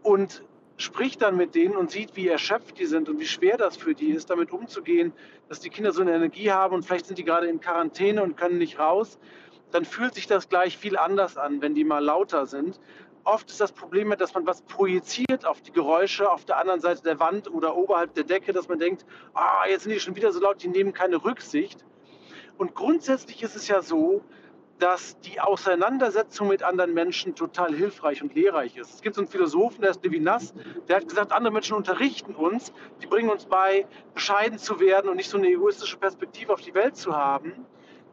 und 0.01 0.43
spricht 0.77 1.21
dann 1.21 1.37
mit 1.37 1.53
denen 1.53 1.75
und 1.75 1.91
sieht, 1.91 2.15
wie 2.15 2.27
erschöpft 2.27 2.79
die 2.79 2.87
sind 2.87 3.09
und 3.09 3.19
wie 3.19 3.27
schwer 3.27 3.57
das 3.57 3.77
für 3.77 3.93
die 3.93 4.09
ist, 4.09 4.31
damit 4.31 4.51
umzugehen, 4.51 5.13
dass 5.49 5.59
die 5.59 5.69
Kinder 5.69 5.91
so 5.91 6.01
eine 6.01 6.15
Energie 6.15 6.51
haben 6.51 6.73
und 6.73 6.83
vielleicht 6.83 7.05
sind 7.05 7.19
die 7.19 7.23
gerade 7.23 7.47
in 7.47 7.59
Quarantäne 7.59 8.23
und 8.23 8.35
können 8.35 8.57
nicht 8.57 8.79
raus 8.79 9.19
dann 9.73 9.85
fühlt 9.85 10.13
sich 10.13 10.27
das 10.27 10.49
gleich 10.49 10.77
viel 10.77 10.97
anders 10.97 11.35
an, 11.35 11.61
wenn 11.61 11.73
die 11.73 11.83
mal 11.83 12.03
lauter 12.03 12.45
sind. 12.45 12.79
Oft 13.23 13.49
ist 13.49 13.59
das 13.59 13.71
Problem, 13.71 14.13
dass 14.17 14.33
man 14.33 14.45
was 14.45 14.61
projiziert 14.61 15.45
auf 15.45 15.61
die 15.61 15.71
Geräusche 15.71 16.29
auf 16.29 16.45
der 16.45 16.57
anderen 16.59 16.79
Seite 16.79 17.01
der 17.01 17.19
Wand 17.19 17.51
oder 17.51 17.75
oberhalb 17.75 18.13
der 18.13 18.23
Decke, 18.23 18.53
dass 18.53 18.67
man 18.67 18.77
denkt, 18.77 19.05
ah, 19.33 19.65
jetzt 19.67 19.83
sind 19.83 19.93
die 19.93 19.99
schon 19.99 20.15
wieder 20.15 20.31
so 20.31 20.39
laut, 20.39 20.61
die 20.61 20.67
nehmen 20.67 20.93
keine 20.93 21.23
Rücksicht. 21.23 21.83
Und 22.57 22.75
grundsätzlich 22.75 23.41
ist 23.41 23.55
es 23.55 23.67
ja 23.67 23.81
so, 23.81 24.21
dass 24.77 25.19
die 25.21 25.39
Auseinandersetzung 25.39 26.49
mit 26.49 26.61
anderen 26.61 26.93
Menschen 26.93 27.33
total 27.33 27.73
hilfreich 27.73 28.21
und 28.21 28.35
lehrreich 28.35 28.77
ist. 28.77 28.93
Es 28.93 29.01
gibt 29.01 29.15
so 29.15 29.21
einen 29.21 29.29
Philosophen, 29.29 29.81
der 29.81 29.91
ist 29.91 30.03
Levinas, 30.03 30.53
der 30.87 30.97
hat 30.97 31.07
gesagt, 31.07 31.31
andere 31.31 31.53
Menschen 31.53 31.75
unterrichten 31.75 32.35
uns, 32.35 32.73
die 33.01 33.07
bringen 33.07 33.29
uns 33.29 33.45
bei, 33.45 33.87
bescheiden 34.13 34.59
zu 34.59 34.79
werden 34.79 35.09
und 35.09 35.15
nicht 35.15 35.29
so 35.29 35.37
eine 35.37 35.47
egoistische 35.47 35.97
Perspektive 35.97 36.53
auf 36.53 36.61
die 36.61 36.73
Welt 36.73 36.95
zu 36.95 37.15
haben. 37.15 37.65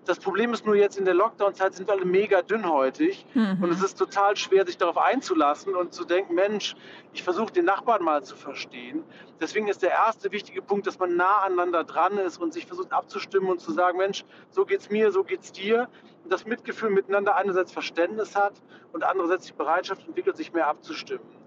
Das 0.07 0.19
Problem 0.19 0.52
ist 0.52 0.64
nur 0.64 0.75
jetzt 0.75 0.99
in 0.99 1.04
der 1.04 1.14
Lockdown-Zeit 1.14 1.75
sind 1.75 1.88
wir 1.88 1.95
alle 1.95 2.04
mega 2.04 2.42
dünnhäutig 2.42 3.26
mhm. 3.35 3.59
und 3.62 3.71
es 3.71 3.83
ist 3.83 3.99
total 3.99 4.37
schwer, 4.37 4.66
sich 4.66 4.78
darauf 4.78 4.97
einzulassen 4.97 5.75
und 5.75 5.92
zu 5.92 6.04
denken, 6.04 6.35
Mensch, 6.35 6.75
ich 7.12 7.23
versuche 7.23 7.52
den 7.52 7.66
Nachbarn 7.66 8.02
mal 8.02 8.25
zu 8.25 8.35
verstehen. 8.35 9.04
Deswegen 9.40 9.69
ist 9.69 9.83
der 9.83 9.90
erste 9.90 10.33
wichtige 10.33 10.62
Punkt, 10.62 10.87
dass 10.87 10.99
man 10.99 11.16
nah 11.16 11.38
aneinander 11.45 11.85
dran 11.85 12.19
ist 12.19 12.38
und 12.38 12.52
sich 12.52 12.66
versucht 12.66 12.92
abzustimmen 12.92 13.50
und 13.50 13.61
zu 13.61 13.73
sagen, 13.73 13.99
Mensch, 13.99 14.25
so 14.50 14.64
geht's 14.64 14.90
mir, 14.90 15.12
so 15.12 15.23
geht's 15.23 15.52
dir. 15.52 15.88
Und 16.25 16.33
das 16.33 16.47
Mitgefühl 16.47 16.90
miteinander 16.90 17.37
einerseits 17.37 17.73
Verständnis 17.73 18.37
hat 18.37 18.54
und 18.92 19.04
andererseits 19.04 19.47
die 19.47 19.52
Bereitschaft 19.52 20.07
entwickelt, 20.07 20.37
sich 20.37 20.52
mehr 20.52 20.66
abzustimmen. 20.66 21.39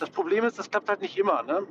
Das 0.00 0.10
Problem 0.10 0.44
ist, 0.44 0.58
das 0.58 0.70
klappt 0.70 0.88
halt 0.88 1.00
nicht 1.00 1.16
immer. 1.16 1.42
Ne? 1.42 1.62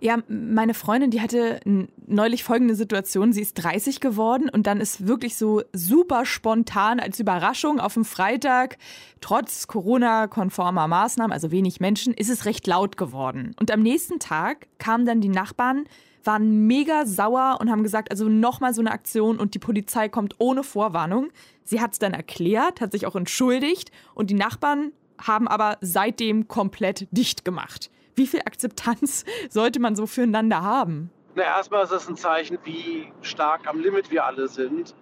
Ja, 0.00 0.18
meine 0.28 0.74
Freundin, 0.74 1.10
die 1.10 1.20
hatte 1.20 1.60
neulich 2.06 2.44
folgende 2.44 2.74
Situation. 2.74 3.32
Sie 3.32 3.42
ist 3.42 3.54
30 3.54 4.00
geworden 4.00 4.48
und 4.48 4.66
dann 4.66 4.80
ist 4.80 5.06
wirklich 5.06 5.36
so 5.36 5.62
super 5.72 6.24
spontan 6.24 7.00
als 7.00 7.20
Überraschung 7.20 7.80
auf 7.80 7.94
dem 7.94 8.04
Freitag, 8.04 8.78
trotz 9.20 9.66
Corona-konformer 9.66 10.88
Maßnahmen, 10.88 11.32
also 11.32 11.50
wenig 11.50 11.80
Menschen, 11.80 12.14
ist 12.14 12.30
es 12.30 12.44
recht 12.44 12.66
laut 12.66 12.96
geworden. 12.96 13.54
Und 13.60 13.70
am 13.70 13.80
nächsten 13.80 14.18
Tag 14.18 14.66
kamen 14.78 15.06
dann 15.06 15.20
die 15.20 15.28
Nachbarn, 15.28 15.84
waren 16.24 16.66
mega 16.66 17.06
sauer 17.06 17.58
und 17.60 17.70
haben 17.70 17.82
gesagt, 17.82 18.10
also 18.10 18.28
nochmal 18.28 18.74
so 18.74 18.80
eine 18.80 18.90
Aktion 18.90 19.38
und 19.38 19.54
die 19.54 19.58
Polizei 19.58 20.08
kommt 20.08 20.34
ohne 20.38 20.62
Vorwarnung. 20.62 21.30
Sie 21.64 21.80
hat 21.80 21.92
es 21.92 21.98
dann 21.98 22.12
erklärt, 22.12 22.80
hat 22.80 22.92
sich 22.92 23.06
auch 23.06 23.16
entschuldigt 23.16 23.90
und 24.14 24.30
die 24.30 24.34
Nachbarn 24.34 24.92
haben 25.26 25.48
aber 25.48 25.78
seitdem 25.80 26.48
komplett 26.48 27.06
dicht 27.10 27.44
gemacht. 27.44 27.90
Wie 28.14 28.26
viel 28.26 28.40
Akzeptanz 28.40 29.24
sollte 29.50 29.80
man 29.80 29.96
so 29.96 30.06
füreinander 30.06 30.62
haben? 30.62 31.10
Na, 31.34 31.42
erstmal 31.44 31.84
ist 31.84 31.92
das 31.92 32.08
ein 32.08 32.16
Zeichen, 32.16 32.58
wie 32.64 33.12
stark 33.22 33.68
am 33.68 33.80
Limit 33.80 34.10
wir 34.10 34.24
alle 34.24 34.48
sind. 34.48 34.94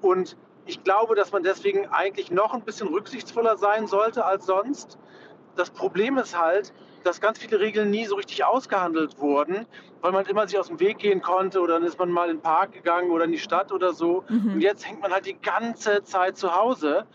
Und 0.00 0.36
ich 0.64 0.82
glaube, 0.82 1.14
dass 1.14 1.32
man 1.32 1.42
deswegen 1.42 1.86
eigentlich 1.88 2.30
noch 2.30 2.54
ein 2.54 2.62
bisschen 2.62 2.88
rücksichtsvoller 2.88 3.56
sein 3.56 3.86
sollte 3.86 4.24
als 4.24 4.46
sonst. 4.46 4.98
Das 5.54 5.70
Problem 5.70 6.18
ist 6.18 6.38
halt, 6.38 6.72
dass 7.04 7.20
ganz 7.20 7.38
viele 7.38 7.60
Regeln 7.60 7.90
nie 7.90 8.04
so 8.06 8.16
richtig 8.16 8.44
ausgehandelt 8.44 9.18
wurden, 9.18 9.66
weil 10.00 10.12
man 10.12 10.26
immer 10.26 10.48
sich 10.48 10.58
aus 10.58 10.68
dem 10.68 10.80
Weg 10.80 10.98
gehen 10.98 11.22
konnte 11.22 11.60
oder 11.60 11.74
dann 11.74 11.84
ist 11.84 11.98
man 11.98 12.10
mal 12.10 12.28
in 12.28 12.38
den 12.38 12.42
Park 12.42 12.72
gegangen 12.72 13.10
oder 13.10 13.24
in 13.24 13.32
die 13.32 13.38
Stadt 13.38 13.70
oder 13.70 13.92
so. 13.92 14.24
Mhm. 14.28 14.54
Und 14.54 14.60
jetzt 14.60 14.88
hängt 14.88 15.00
man 15.00 15.12
halt 15.12 15.26
die 15.26 15.38
ganze 15.40 16.02
Zeit 16.02 16.36
zu 16.36 16.54
Hause 16.54 17.06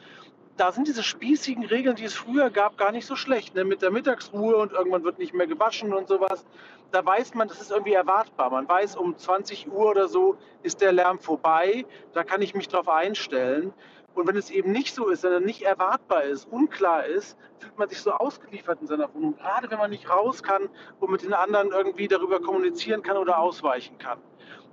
da 0.62 0.72
sind 0.72 0.88
diese 0.88 1.02
spießigen 1.02 1.66
Regeln, 1.66 1.96
die 1.96 2.04
es 2.04 2.14
früher 2.14 2.52
gab, 2.52 2.78
gar 2.78 2.92
nicht 2.92 3.08
so 3.08 3.16
schlecht. 3.16 3.56
Ne? 3.56 3.66
Mit 3.66 3.82
der 3.82 3.90
Mittagsruhe 3.90 4.58
und 4.58 4.74
irgendwann 4.74 5.04
wird 5.04 5.18
nicht 5.18 5.34
mehr 5.34 5.48
gewaschen 5.48 5.92
und 5.92 6.08
sowas. 6.08 6.46
Da 6.92 7.04
weiß 7.04 7.34
man, 7.34 7.48
das 7.48 7.60
ist 7.60 7.72
irgendwie 7.72 7.94
erwartbar. 7.94 8.52
Man 8.52 8.70
weiß, 8.70 8.96
um 8.96 9.18
20 9.18 9.72
Uhr 9.72 9.90
oder 9.90 10.08
so 10.08 10.38
ist 10.62 10.80
der 10.80 10.92
Lärm 10.92 11.18
vorbei. 11.18 11.84
Da 12.14 12.24
kann 12.24 12.44
ich 12.44 12.54
mich 12.54 12.68
drauf 12.68 12.88
einstellen. 12.90 13.74
Und 14.14 14.28
wenn 14.28 14.36
es 14.36 14.52
eben 14.52 14.72
nicht 14.72 14.94
so 14.94 15.10
ist, 15.10 15.24
wenn 15.24 15.32
er 15.32 15.40
nicht 15.40 15.64
erwartbar 15.64 16.26
ist, 16.26 16.46
unklar 16.52 17.06
ist, 17.08 17.40
fühlt 17.58 17.76
man 17.80 17.90
sich 17.90 18.00
so 18.00 18.12
ausgeliefert 18.12 18.82
in 18.82 18.88
seiner 18.88 19.12
Wohnung. 19.16 19.36
Gerade 19.38 19.72
wenn 19.72 19.80
man 19.80 19.90
nicht 19.90 20.12
raus 20.12 20.44
kann 20.44 20.70
und 21.00 21.10
mit 21.10 21.24
den 21.24 21.34
anderen 21.34 21.72
irgendwie 21.72 22.08
darüber 22.08 22.40
kommunizieren 22.40 23.02
kann 23.02 23.18
oder 23.18 23.40
ausweichen 23.40 23.98
kann. 23.98 24.20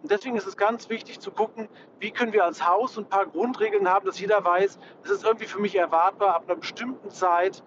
Und 0.02 0.10
deswegen 0.10 0.36
ist 0.36 0.46
es 0.46 0.56
ganz 0.56 0.88
wichtig 0.88 1.20
zu 1.20 1.30
gucken, 1.30 1.68
wie 1.98 2.10
können 2.10 2.32
wir 2.32 2.44
als 2.44 2.66
Haus 2.66 2.96
ein 2.98 3.08
paar 3.08 3.26
Grundregeln 3.26 3.88
haben, 3.88 4.06
dass 4.06 4.20
jeder 4.20 4.44
weiß, 4.44 4.78
das 5.02 5.12
ist 5.12 5.24
irgendwie 5.24 5.46
für 5.46 5.60
mich 5.60 5.74
erwartbar, 5.74 6.36
ab 6.36 6.44
einer 6.46 6.56
bestimmten 6.56 7.10
Zeit 7.10 7.62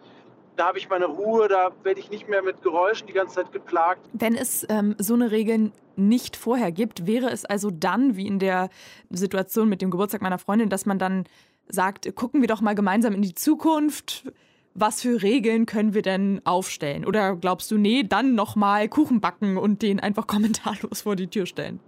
da 0.56 0.68
habe 0.68 0.78
ich 0.78 0.90
meine 0.90 1.06
Ruhe, 1.06 1.48
da 1.48 1.72
werde 1.84 2.00
ich 2.00 2.10
nicht 2.10 2.30
mehr 2.30 2.44
mit 2.44 2.62
Geräuschen 2.62 3.08
die 3.08 3.14
ganze 3.14 3.36
Zeit 3.36 3.52
geplagt. 3.52 4.08
Wenn 4.14 4.36
es 4.36 4.66
ähm, 4.70 4.96
so 4.98 5.14
eine 5.14 5.32
Regel 5.32 5.72
nicht 5.96 6.36
vorher 6.36 6.72
gibt, 6.72 7.08
wäre 7.08 7.30
es 7.30 7.46
also 7.46 7.72
dann, 7.72 8.16
wie 8.16 8.28
in 8.28 8.40
der 8.40 8.70
Situation 9.10 9.70
mit 9.70 9.82
dem 9.82 9.92
Geburtstag 9.92 10.22
meiner 10.22 10.38
Freundin, 10.38 10.70
dass 10.70 10.86
man 10.86 11.00
dann 11.00 11.26
sagt, 11.68 12.16
gucken 12.16 12.42
wir 12.42 12.48
doch 12.48 12.62
mal 12.62 12.76
gemeinsam 12.76 13.14
in 13.14 13.22
die 13.22 13.36
Zukunft. 13.36 14.32
Was 14.74 15.02
für 15.02 15.22
Regeln 15.22 15.66
können 15.66 15.94
wir 15.94 16.02
denn 16.02 16.42
aufstellen? 16.46 17.06
Oder 17.06 17.36
glaubst 17.36 17.72
du, 17.72 17.78
nee, 17.78 18.04
dann 18.04 18.36
nochmal 18.36 18.88
Kuchen 18.88 19.20
backen 19.20 19.58
und 19.58 19.82
den 19.82 20.00
einfach 20.00 20.28
kommentarlos 20.28 21.02
vor 21.02 21.16
die 21.16 21.28
Tür 21.28 21.46
stellen? 21.46 21.80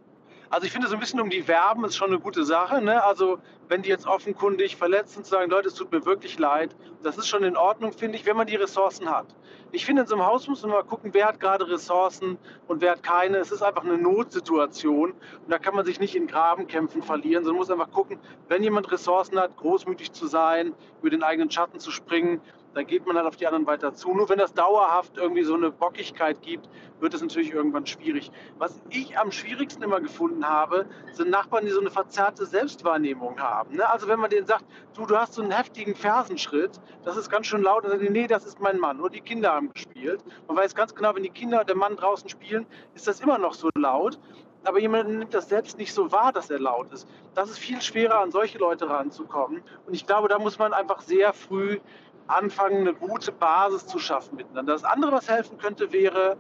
Also 0.54 0.68
ich 0.68 0.72
finde 0.72 0.88
so 0.88 0.94
ein 0.94 1.00
bisschen 1.00 1.20
um 1.20 1.32
die 1.32 1.48
Werben 1.48 1.84
ist 1.84 1.96
schon 1.96 2.10
eine 2.10 2.20
gute 2.20 2.46
Sache. 2.46 2.80
Ne? 2.80 3.04
Also 3.04 3.40
wenn 3.70 3.82
die 3.82 3.90
jetzt 3.90 4.06
offenkundig 4.06 4.76
verletzend 4.76 5.26
sagen, 5.26 5.50
Leute, 5.50 5.70
es 5.70 5.74
tut 5.74 5.92
mir 5.92 6.06
wirklich 6.06 6.38
leid, 6.38 6.76
das 7.02 7.18
ist 7.18 7.28
schon 7.28 7.42
in 7.42 7.58
Ordnung, 7.58 7.92
finde 7.92 8.20
ich, 8.20 8.26
wenn 8.28 8.38
man 8.38 8.46
die 8.46 8.56
Ressourcen 8.56 9.10
hat. 9.10 9.26
Ich 9.72 9.84
finde, 9.84 10.04
in 10.04 10.08
so 10.08 10.14
einem 10.14 10.28
Haus 10.28 10.48
muss 10.48 10.62
man 10.62 10.70
mal 10.70 10.84
gucken, 10.84 11.10
wer 11.16 11.26
hat 11.26 11.40
gerade 11.40 11.68
Ressourcen 11.68 12.38
und 12.68 12.82
wer 12.82 12.92
hat 12.92 13.02
keine. 13.02 13.38
Es 13.38 13.52
ist 13.52 13.64
einfach 13.64 13.84
eine 13.84 13.98
Notsituation 13.98 15.14
und 15.14 15.50
da 15.50 15.58
kann 15.58 15.74
man 15.74 15.88
sich 15.88 16.00
nicht 16.00 16.16
in 16.16 16.28
Grabenkämpfen 16.28 17.02
verlieren, 17.02 17.44
sondern 17.44 17.58
muss 17.58 17.72
einfach 17.72 17.90
gucken, 17.90 18.20
wenn 18.48 18.62
jemand 18.62 18.92
Ressourcen 18.92 19.40
hat, 19.40 19.58
großmütig 19.58 20.12
zu 20.12 20.28
sein, 20.28 20.76
über 21.02 21.10
den 21.10 21.24
eigenen 21.24 21.50
Schatten 21.50 21.80
zu 21.80 21.90
springen 21.90 22.42
dann 22.74 22.88
geht 22.88 23.06
man 23.06 23.16
halt 23.16 23.28
auf 23.28 23.36
die 23.36 23.46
anderen 23.46 23.66
weiter 23.66 23.94
zu. 23.94 24.14
Nur 24.14 24.30
wenn 24.30 24.40
das 24.40 24.54
dauerhaft 24.54 25.18
irgendwie 25.18 25.44
so 25.44 25.56
eine 25.56 25.72
Bockigkeit 25.72 26.42
gibt, 26.42 26.70
wird 27.00 27.14
es 27.14 27.22
natürlich 27.22 27.52
irgendwann 27.52 27.86
schwierig. 27.86 28.32
Was 28.58 28.82
ich 28.90 29.18
am 29.18 29.32
schwierigsten 29.32 29.84
immer 29.84 30.02
gefunden 30.02 30.48
habe, 30.48 30.86
sind 31.12 31.30
Nachbarn, 31.30 31.66
die 31.66 31.72
so 31.72 31.82
eine 31.82 31.92
verzerrte 31.92 32.46
Selbstwahrnehmung 32.46 33.40
haben. 33.40 33.76
Ne? 33.76 33.90
Also 33.90 34.08
wenn 34.08 34.20
man 34.20 34.30
denen 34.30 34.48
sagt, 34.48 34.66
du, 34.96 35.06
du 35.06 35.18
hast 35.18 35.34
so 35.34 35.42
einen 35.42 35.52
heftigen 35.52 35.96
Fersenschritt, 35.96 36.80
das 37.04 37.18
ist 37.18 37.30
ganz 37.30 37.48
schön 37.48 37.62
laut, 37.62 37.84
dann 37.84 37.92
sagen 37.92 38.04
die, 38.04 38.12
nee, 38.12 38.28
das 38.28 38.46
ist 38.46 38.60
mein 38.60 38.80
Mann. 38.80 38.98
Nur 38.98 39.10
die 39.10 39.22
Kinder 39.22 39.54
haben 39.54 39.72
gespielt. 39.74 40.24
Man 40.48 40.58
weiß 40.58 40.76
ganz 40.76 40.96
genau, 40.96 41.16
wenn 41.16 41.24
die 41.24 41.30
Kinder 41.30 41.62
und 41.62 41.70
der 41.70 41.76
Mann 41.76 41.96
draußen 41.96 42.30
spielen, 42.30 42.66
ist 42.96 43.08
das 43.08 43.20
immer 43.22 43.38
noch 43.38 43.54
so 43.54 43.70
laut 43.78 44.20
aber 44.66 44.80
jemand 44.80 45.10
nimmt 45.10 45.34
das 45.34 45.50
selbst 45.50 45.78
nicht 45.78 45.94
so 45.94 46.12
wahr, 46.12 46.32
dass 46.32 46.50
er 46.50 46.60
laut 46.60 46.92
ist. 46.92 47.08
Das 47.36 47.50
ist 47.50 47.60
viel 47.60 47.82
schwerer, 47.82 48.22
an 48.22 48.32
solche 48.32 48.58
Leute 48.58 48.90
ranzukommen. 48.90 49.62
Und 49.86 49.94
ich 49.94 50.06
glaube, 50.06 50.28
da 50.30 50.40
muss 50.40 50.58
man 50.58 50.74
einfach 50.74 51.02
sehr 51.02 51.34
früh 51.34 51.80
anfangen, 52.28 52.80
eine 52.82 52.94
gute 52.94 53.32
Basis 53.32 53.88
zu 53.88 54.00
schaffen 54.00 54.36
miteinander. 54.38 54.74
Das 54.74 54.84
andere, 54.84 55.12
was 55.12 55.30
helfen 55.30 55.58
könnte, 55.58 55.92
wäre, 55.92 56.38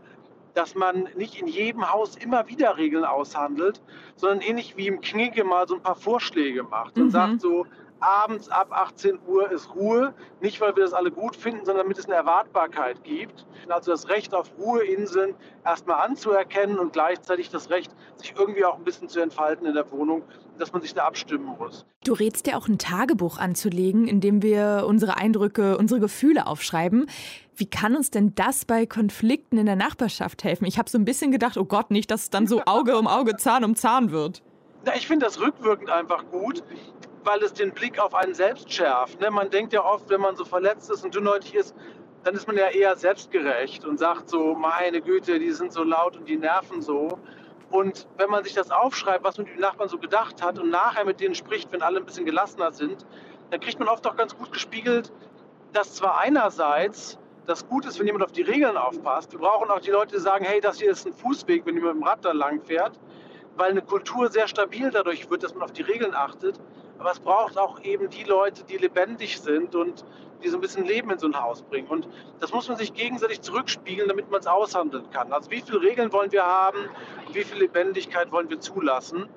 dass 0.53 0.75
man 0.75 1.09
nicht 1.15 1.39
in 1.39 1.47
jedem 1.47 1.91
Haus 1.91 2.15
immer 2.15 2.47
wieder 2.47 2.77
Regeln 2.77 3.05
aushandelt, 3.05 3.81
sondern 4.15 4.41
ähnlich 4.41 4.77
wie 4.77 4.87
im 4.87 5.01
Knigge 5.01 5.43
mal 5.43 5.67
so 5.67 5.75
ein 5.75 5.81
paar 5.81 5.95
Vorschläge 5.95 6.63
macht 6.63 6.97
und 6.97 7.05
mhm. 7.05 7.11
sagt 7.11 7.41
so, 7.41 7.65
abends 8.03 8.49
ab 8.49 8.67
18 8.71 9.19
Uhr 9.27 9.49
ist 9.51 9.73
Ruhe. 9.73 10.13
Nicht, 10.41 10.59
weil 10.61 10.75
wir 10.75 10.83
das 10.83 10.93
alle 10.93 11.11
gut 11.11 11.35
finden, 11.35 11.65
sondern 11.65 11.85
damit 11.85 11.97
es 11.97 12.05
eine 12.05 12.15
Erwartbarkeit 12.15 13.03
gibt. 13.03 13.45
Also 13.69 13.91
das 13.91 14.09
Recht 14.09 14.35
auf 14.35 14.51
Ruheinseln 14.57 15.35
erstmal 15.65 16.05
anzuerkennen 16.05 16.77
und 16.77 16.93
gleichzeitig 16.93 17.49
das 17.49 17.69
Recht, 17.69 17.91
sich 18.15 18.33
irgendwie 18.37 18.65
auch 18.65 18.75
ein 18.75 18.83
bisschen 18.83 19.07
zu 19.07 19.21
entfalten 19.21 19.65
in 19.65 19.73
der 19.73 19.89
Wohnung, 19.91 20.23
dass 20.59 20.73
man 20.73 20.81
sich 20.81 20.93
da 20.93 21.05
abstimmen 21.05 21.55
muss. 21.57 21.85
Du 22.03 22.13
rätst 22.13 22.45
dir 22.45 22.57
auch 22.57 22.67
ein 22.67 22.77
Tagebuch 22.77 23.37
anzulegen, 23.37 24.07
in 24.07 24.19
dem 24.19 24.41
wir 24.41 24.83
unsere 24.87 25.17
Eindrücke, 25.17 25.77
unsere 25.77 26.01
Gefühle 26.01 26.47
aufschreiben. 26.47 27.07
Wie 27.55 27.69
kann 27.69 27.95
uns 27.95 28.11
denn 28.11 28.35
das 28.35 28.65
bei 28.65 28.85
Konflikten 28.85 29.57
in 29.57 29.65
der 29.65 29.75
Nachbarschaft 29.75 30.43
helfen? 30.43 30.65
Ich 30.65 30.77
habe 30.77 30.89
so 30.89 30.97
ein 30.97 31.05
bisschen 31.05 31.31
gedacht, 31.31 31.57
oh 31.57 31.65
Gott, 31.65 31.91
nicht, 31.91 32.11
dass 32.11 32.23
es 32.23 32.29
dann 32.29 32.47
so 32.47 32.61
Auge 32.65 32.97
um 32.97 33.07
Auge, 33.07 33.37
Zahn 33.37 33.63
um 33.63 33.75
Zahn 33.75 34.11
wird. 34.11 34.41
Ja, 34.85 34.93
ich 34.95 35.07
finde 35.07 35.25
das 35.25 35.39
rückwirkend 35.39 35.89
einfach 35.89 36.25
gut 36.29 36.63
weil 37.23 37.41
es 37.43 37.53
den 37.53 37.71
Blick 37.71 37.99
auf 37.99 38.13
einen 38.13 38.33
selbst 38.33 38.71
schärft. 38.71 39.19
Ne? 39.21 39.31
Man 39.31 39.49
denkt 39.49 39.73
ja 39.73 39.83
oft, 39.83 40.09
wenn 40.09 40.21
man 40.21 40.35
so 40.35 40.45
verletzt 40.45 40.89
ist 40.89 41.03
und 41.03 41.15
dünnhäutig 41.15 41.55
ist, 41.55 41.75
dann 42.23 42.35
ist 42.35 42.47
man 42.47 42.57
ja 42.57 42.69
eher 42.69 42.95
selbstgerecht 42.95 43.85
und 43.85 43.99
sagt 43.99 44.29
so, 44.29 44.55
meine 44.55 45.01
Güte, 45.01 45.39
die 45.39 45.51
sind 45.51 45.73
so 45.73 45.83
laut 45.83 46.17
und 46.17 46.27
die 46.27 46.37
nerven 46.37 46.81
so. 46.81 47.19
Und 47.69 48.07
wenn 48.17 48.29
man 48.29 48.43
sich 48.43 48.53
das 48.53 48.71
aufschreibt, 48.71 49.23
was 49.23 49.37
man 49.37 49.47
mit 49.47 49.55
den 49.55 49.61
Nachbarn 49.61 49.89
so 49.89 49.97
gedacht 49.97 50.41
hat 50.41 50.59
und 50.59 50.69
nachher 50.69 51.05
mit 51.05 51.19
denen 51.19 51.35
spricht, 51.35 51.71
wenn 51.71 51.81
alle 51.81 51.99
ein 51.99 52.05
bisschen 52.05 52.25
gelassener 52.25 52.71
sind, 52.71 53.05
dann 53.49 53.59
kriegt 53.59 53.79
man 53.79 53.87
oft 53.87 54.05
auch 54.07 54.15
ganz 54.15 54.37
gut 54.37 54.51
gespiegelt, 54.53 55.11
dass 55.73 55.95
zwar 55.95 56.19
einerseits 56.19 57.17
das 57.45 57.67
gut 57.67 57.85
ist, 57.85 57.99
wenn 57.99 58.05
jemand 58.05 58.23
auf 58.23 58.31
die 58.31 58.41
Regeln 58.41 58.77
aufpasst. 58.77 59.33
Wir 59.33 59.39
brauchen 59.39 59.69
auch 59.69 59.79
die 59.79 59.91
Leute, 59.91 60.15
die 60.15 60.21
sagen, 60.21 60.45
hey, 60.45 60.61
das 60.61 60.79
hier 60.79 60.91
ist 60.91 61.05
ein 61.05 61.13
Fußweg, 61.13 61.65
wenn 61.65 61.75
jemand 61.75 61.95
mit 61.95 62.03
dem 62.03 62.07
Rad 62.07 62.23
da 62.23 62.31
lang 62.31 62.61
fährt, 62.61 62.99
weil 63.57 63.71
eine 63.71 63.81
Kultur 63.81 64.29
sehr 64.31 64.47
stabil 64.47 64.89
dadurch 64.91 65.29
wird, 65.29 65.43
dass 65.43 65.53
man 65.53 65.63
auf 65.63 65.73
die 65.73 65.81
Regeln 65.81 66.13
achtet. 66.13 66.59
Aber 66.99 67.11
es 67.11 67.19
braucht 67.19 67.57
auch 67.57 67.81
eben 67.81 68.09
die 68.09 68.23
Leute, 68.23 68.63
die 68.63 68.77
lebendig 68.77 69.39
sind 69.41 69.75
und 69.75 70.05
die 70.43 70.49
so 70.49 70.57
ein 70.57 70.61
bisschen 70.61 70.85
Leben 70.85 71.09
in 71.09 71.19
so 71.19 71.27
ein 71.27 71.41
Haus 71.41 71.61
bringen. 71.61 71.87
Und 71.87 72.07
das 72.39 72.51
muss 72.51 72.67
man 72.67 72.77
sich 72.77 72.93
gegenseitig 72.93 73.41
zurückspiegeln, 73.41 74.07
damit 74.07 74.29
man 74.29 74.41
es 74.41 74.47
aushandeln 74.47 75.09
kann. 75.11 75.31
Also 75.31 75.49
wie 75.51 75.61
viele 75.61 75.81
Regeln 75.81 76.11
wollen 76.11 76.31
wir 76.31 76.45
haben, 76.45 76.89
wie 77.31 77.43
viel 77.43 77.59
Lebendigkeit 77.59 78.31
wollen 78.31 78.49
wir 78.49 78.59
zulassen. 78.59 79.29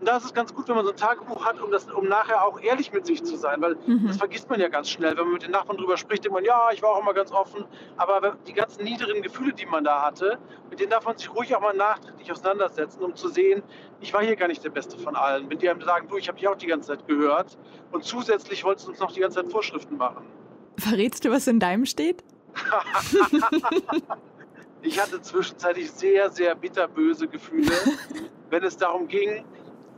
Und 0.00 0.06
da 0.08 0.16
ist 0.16 0.24
es 0.24 0.32
ganz 0.32 0.54
gut, 0.54 0.66
wenn 0.68 0.76
man 0.76 0.84
so 0.86 0.92
ein 0.92 0.96
Tagebuch 0.96 1.44
hat, 1.44 1.60
um, 1.60 1.70
das, 1.70 1.84
um 1.90 2.08
nachher 2.08 2.42
auch 2.42 2.58
ehrlich 2.60 2.90
mit 2.90 3.04
sich 3.04 3.22
zu 3.22 3.36
sein, 3.36 3.60
weil 3.60 3.76
Mhm. 3.86 4.06
das 4.08 4.16
vergisst 4.16 4.48
man 4.48 4.58
ja 4.58 4.68
ganz 4.68 4.88
schnell. 4.88 5.10
Wenn 5.16 5.24
man 5.24 5.34
mit 5.34 5.42
den 5.42 5.50
Nachbarn 5.50 5.76
drüber 5.76 5.98
spricht, 5.98 6.24
denkt 6.24 6.34
man, 6.34 6.44
ja, 6.44 6.70
ich 6.72 6.82
war 6.82 6.90
auch 6.92 7.02
immer 7.02 7.12
ganz 7.12 7.30
offen. 7.32 7.66
Aber 7.98 8.36
die 8.46 8.54
ganzen 8.54 8.82
niederen 8.84 9.20
Gefühle, 9.20 9.52
die 9.52 9.66
man 9.66 9.84
da 9.84 10.00
hatte, 10.02 10.38
mit 10.70 10.80
denen 10.80 10.88
darf 10.90 11.04
man 11.04 11.18
sich 11.18 11.30
ruhig 11.34 11.54
auch 11.54 11.60
mal 11.60 11.76
nachträglich 11.76 12.32
auseinandersetzen, 12.32 13.02
um 13.02 13.14
zu 13.14 13.28
sehen, 13.28 13.62
ich 14.00 14.14
war 14.14 14.22
hier 14.22 14.36
gar 14.36 14.48
nicht 14.48 14.64
der 14.64 14.70
Beste 14.70 14.98
von 14.98 15.16
allen. 15.16 15.50
Wenn 15.50 15.58
die 15.58 15.68
einem 15.68 15.82
sagen, 15.82 16.08
du, 16.08 16.16
ich 16.16 16.28
habe 16.28 16.38
dich 16.38 16.48
auch 16.48 16.56
die 16.56 16.66
ganze 16.66 16.88
Zeit 16.88 17.06
gehört 17.06 17.58
und 17.92 18.02
zusätzlich 18.02 18.64
wolltest 18.64 18.86
du 18.86 18.92
uns 18.92 19.00
noch 19.00 19.12
die 19.12 19.20
ganze 19.20 19.42
Zeit 19.42 19.52
Vorschriften 19.52 19.98
machen. 19.98 20.24
Verrätst 20.78 21.26
du, 21.26 21.30
was 21.30 21.46
in 21.46 21.60
deinem 21.60 21.84
steht? 21.84 22.24
Ich 24.82 24.98
hatte 24.98 25.20
zwischenzeitlich 25.20 25.90
sehr, 25.90 26.30
sehr 26.30 26.54
bitterböse 26.54 27.28
Gefühle, 27.28 27.70
wenn 28.50 28.64
es 28.64 28.78
darum 28.78 29.08
ging, 29.08 29.44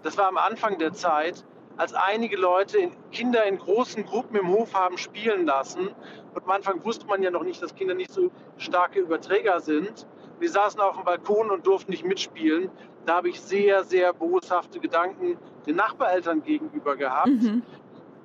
das 0.02 0.18
war 0.18 0.28
am 0.28 0.36
Anfang 0.36 0.78
der 0.78 0.92
Zeit, 0.92 1.44
als 1.76 1.94
einige 1.94 2.36
Leute 2.36 2.78
in, 2.78 2.92
Kinder 3.10 3.44
in 3.44 3.58
großen 3.58 4.04
Gruppen 4.04 4.36
im 4.36 4.48
Hof 4.48 4.74
haben 4.74 4.98
spielen 4.98 5.46
lassen. 5.46 5.88
Und 6.34 6.44
am 6.44 6.50
Anfang 6.50 6.84
wusste 6.84 7.06
man 7.06 7.22
ja 7.22 7.30
noch 7.30 7.44
nicht, 7.44 7.62
dass 7.62 7.74
Kinder 7.74 7.94
nicht 7.94 8.12
so 8.12 8.30
starke 8.58 9.00
Überträger 9.00 9.60
sind. 9.60 10.06
Die 10.40 10.48
saßen 10.48 10.80
auf 10.80 10.96
dem 10.96 11.04
Balkon 11.04 11.50
und 11.50 11.66
durften 11.66 11.92
nicht 11.92 12.04
mitspielen. 12.04 12.70
Da 13.06 13.16
habe 13.16 13.30
ich 13.30 13.40
sehr, 13.40 13.84
sehr 13.84 14.12
boshafte 14.12 14.80
Gedanken 14.80 15.38
den 15.66 15.76
Nachbareltern 15.76 16.42
gegenüber 16.42 16.96
gehabt, 16.96 17.28
Mhm. 17.28 17.62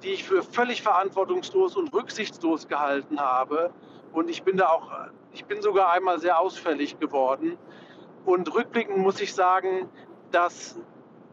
die 0.03 0.09
ich 0.09 0.23
für 0.23 0.43
völlig 0.43 0.81
verantwortungslos 0.81 1.75
und 1.75 1.93
rücksichtslos 1.93 2.67
gehalten 2.67 3.19
habe. 3.19 3.71
Und 4.11 4.29
ich 4.29 4.43
bin 4.43 4.57
da 4.57 4.67
auch, 4.67 4.89
ich 5.33 5.45
bin 5.45 5.61
sogar 5.61 5.91
einmal 5.91 6.19
sehr 6.19 6.39
ausfällig 6.39 6.99
geworden. 6.99 7.57
Und 8.25 8.53
rückblickend 8.53 8.97
muss 8.97 9.21
ich 9.21 9.33
sagen, 9.33 9.89
dass 10.31 10.79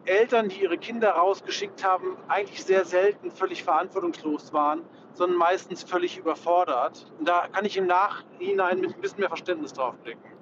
Eltern, 0.06 0.48
die 0.48 0.62
ihre 0.62 0.78
Kinder 0.78 1.10
rausgeschickt 1.10 1.84
haben, 1.84 2.16
eigentlich 2.28 2.62
sehr 2.64 2.84
selten 2.84 3.30
völlig 3.30 3.64
verantwortungslos 3.64 4.52
waren, 4.52 4.82
sondern 5.14 5.38
meistens 5.38 5.82
völlig 5.82 6.18
überfordert. 6.18 7.10
Und 7.18 7.28
da 7.28 7.48
kann 7.48 7.64
ich 7.64 7.76
im 7.76 7.86
Nachhinein 7.86 8.80
mit 8.80 8.94
ein 8.94 9.00
bisschen 9.00 9.20
mehr 9.20 9.28
Verständnis 9.28 9.72
drauf 9.72 9.94
blicken. 10.02 10.34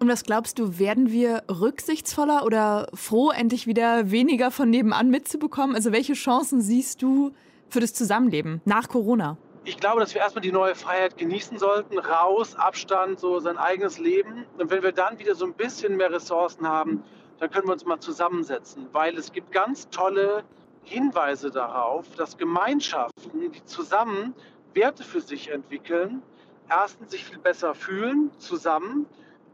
Und 0.00 0.08
was 0.08 0.24
glaubst 0.24 0.58
du, 0.58 0.78
werden 0.78 1.10
wir 1.10 1.42
rücksichtsvoller 1.50 2.44
oder 2.44 2.88
froh, 2.94 3.30
endlich 3.30 3.66
wieder 3.66 4.10
weniger 4.10 4.50
von 4.50 4.70
nebenan 4.70 5.10
mitzubekommen? 5.10 5.76
Also 5.76 5.92
welche 5.92 6.14
Chancen 6.14 6.62
siehst 6.62 7.02
du 7.02 7.32
für 7.68 7.80
das 7.80 7.92
Zusammenleben 7.92 8.62
nach 8.64 8.88
Corona? 8.88 9.36
Ich 9.64 9.76
glaube, 9.76 10.00
dass 10.00 10.14
wir 10.14 10.22
erstmal 10.22 10.40
die 10.40 10.52
neue 10.52 10.74
Freiheit 10.74 11.18
genießen 11.18 11.58
sollten. 11.58 11.98
Raus, 11.98 12.54
Abstand, 12.56 13.20
so 13.20 13.40
sein 13.40 13.58
eigenes 13.58 13.98
Leben. 13.98 14.46
Und 14.56 14.70
wenn 14.70 14.82
wir 14.82 14.92
dann 14.92 15.18
wieder 15.18 15.34
so 15.34 15.44
ein 15.44 15.52
bisschen 15.52 15.98
mehr 15.98 16.10
Ressourcen 16.10 16.66
haben, 16.66 17.04
dann 17.40 17.50
können 17.50 17.66
wir 17.66 17.72
uns 17.72 17.84
mal 17.84 17.98
zusammensetzen. 17.98 18.88
Weil 18.92 19.16
es 19.18 19.32
gibt 19.32 19.50
ganz 19.50 19.88
tolle 19.90 20.44
Hinweise 20.82 21.50
darauf, 21.50 22.06
dass 22.16 22.36
Gemeinschaften, 22.36 23.50
die 23.50 23.64
zusammen 23.64 24.34
Werte 24.74 25.02
für 25.02 25.20
sich 25.20 25.50
entwickeln, 25.50 26.22
erstens 26.68 27.10
sich 27.10 27.24
viel 27.24 27.38
besser 27.38 27.74
fühlen, 27.74 28.30
zusammen 28.38 29.06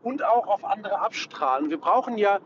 und 0.02 0.22
auch 0.22 0.46
auf 0.46 0.64
andere 0.64 1.00
abstrahlen. 1.00 1.70
Wir 1.70 1.78
brauchen 1.78 2.18
ja 2.18 2.40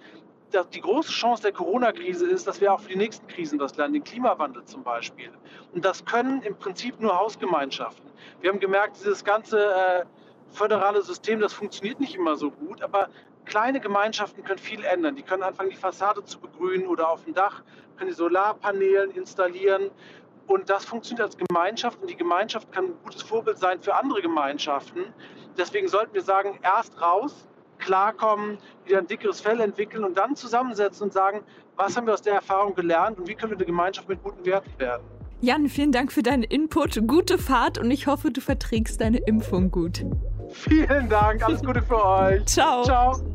das- 0.51 0.69
die 0.71 0.81
große 0.81 1.11
Chance 1.11 1.43
der 1.43 1.53
Corona-Krise 1.53 2.27
ist, 2.27 2.47
dass 2.47 2.61
wir 2.61 2.73
auch 2.73 2.81
für 2.81 2.91
die 2.91 2.97
nächsten 2.97 3.27
Krisen 3.29 3.59
was 3.59 3.77
lernen, 3.77 3.95
den 3.95 4.05
Klimawandel 4.05 4.65
zum 4.65 4.83
Beispiel. 4.83 5.31
Und 5.73 5.85
das 5.85 6.05
können 6.05 6.43
im 6.43 6.57
Prinzip 6.57 7.01
nur 7.01 7.17
Hausgemeinschaften. 7.19 8.11
Wir 8.41 8.51
haben 8.51 8.61
gemerkt, 8.61 8.97
dieses 8.97 9.25
ganze 9.25 9.59
äh, 9.59 10.05
föderale 10.51 11.03
System, 11.03 11.41
das 11.41 11.53
funktioniert 11.53 12.01
nicht 12.01 12.15
immer 12.17 12.37
so 12.37 12.51
gut, 12.51 12.83
aber 12.83 13.09
kleine 13.51 13.81
Gemeinschaften 13.81 14.43
können 14.45 14.59
viel 14.59 14.85
ändern. 14.85 15.17
Die 15.17 15.23
können 15.23 15.43
anfangen, 15.43 15.71
die 15.71 15.77
Fassade 15.77 16.25
zu 16.25 16.41
begrünen 16.41 16.87
oder 16.87 17.11
auf 17.11 17.25
dem 17.25 17.35
Dach, 17.35 17.63
können 17.99 18.09
die 18.09 18.17
Solarpanelen 18.17 19.11
installieren. 19.11 19.91
Und 20.47 20.71
das 20.71 20.85
funktioniert 20.85 21.27
als 21.27 21.37
Gemeinschaft 21.37 22.01
und 22.01 22.09
die 22.09 22.17
Gemeinschaft 22.17 22.73
kann 22.73 22.87
ein 22.87 22.95
gutes 23.05 23.23
Vorbild 23.23 23.59
sein 23.59 23.81
für 23.81 23.95
andere 23.95 24.23
Gemeinschaften. 24.23 25.05
Deswegen 25.59 25.89
sollten 25.89 26.15
wir 26.15 26.23
sagen, 26.23 26.59
erst 26.63 27.01
raus, 27.01 27.47
klarkommen, 27.79 28.59
wieder 28.85 28.99
ein 28.99 29.07
dickeres 29.07 29.41
Fell 29.41 29.61
entwickeln 29.61 30.05
und 30.05 30.17
dann 30.17 30.37
zusammensetzen 30.37 31.05
und 31.05 31.13
sagen, 31.13 31.43
was 31.77 31.97
haben 31.97 32.07
wir 32.07 32.15
aus 32.15 32.23
der 32.23 32.35
Erfahrung 32.35 32.75
gelernt 32.75 33.19
und 33.19 33.29
wie 33.29 33.35
können 33.35 33.53
wir 33.53 33.59
eine 33.59 33.67
Gemeinschaft 33.67 34.09
mit 34.09 34.23
guten 34.23 34.45
Werten 34.45 34.71
werden. 34.79 35.03
Jan, 35.41 35.69
vielen 35.69 35.91
Dank 35.91 36.13
für 36.13 36.23
deinen 36.23 36.43
Input. 36.43 37.01
Gute 37.07 37.39
Fahrt 37.39 37.79
und 37.79 37.91
ich 37.91 38.07
hoffe, 38.07 38.31
du 38.31 38.41
verträgst 38.41 39.01
deine 39.01 39.19
Impfung 39.19 39.71
gut. 39.71 40.05
Vielen 40.53 41.09
Dank, 41.09 41.43
alles 41.43 41.63
Gute 41.63 41.81
für 41.81 42.05
euch. 42.05 42.45
Ciao. 42.45 42.83
Ciao. 42.83 43.30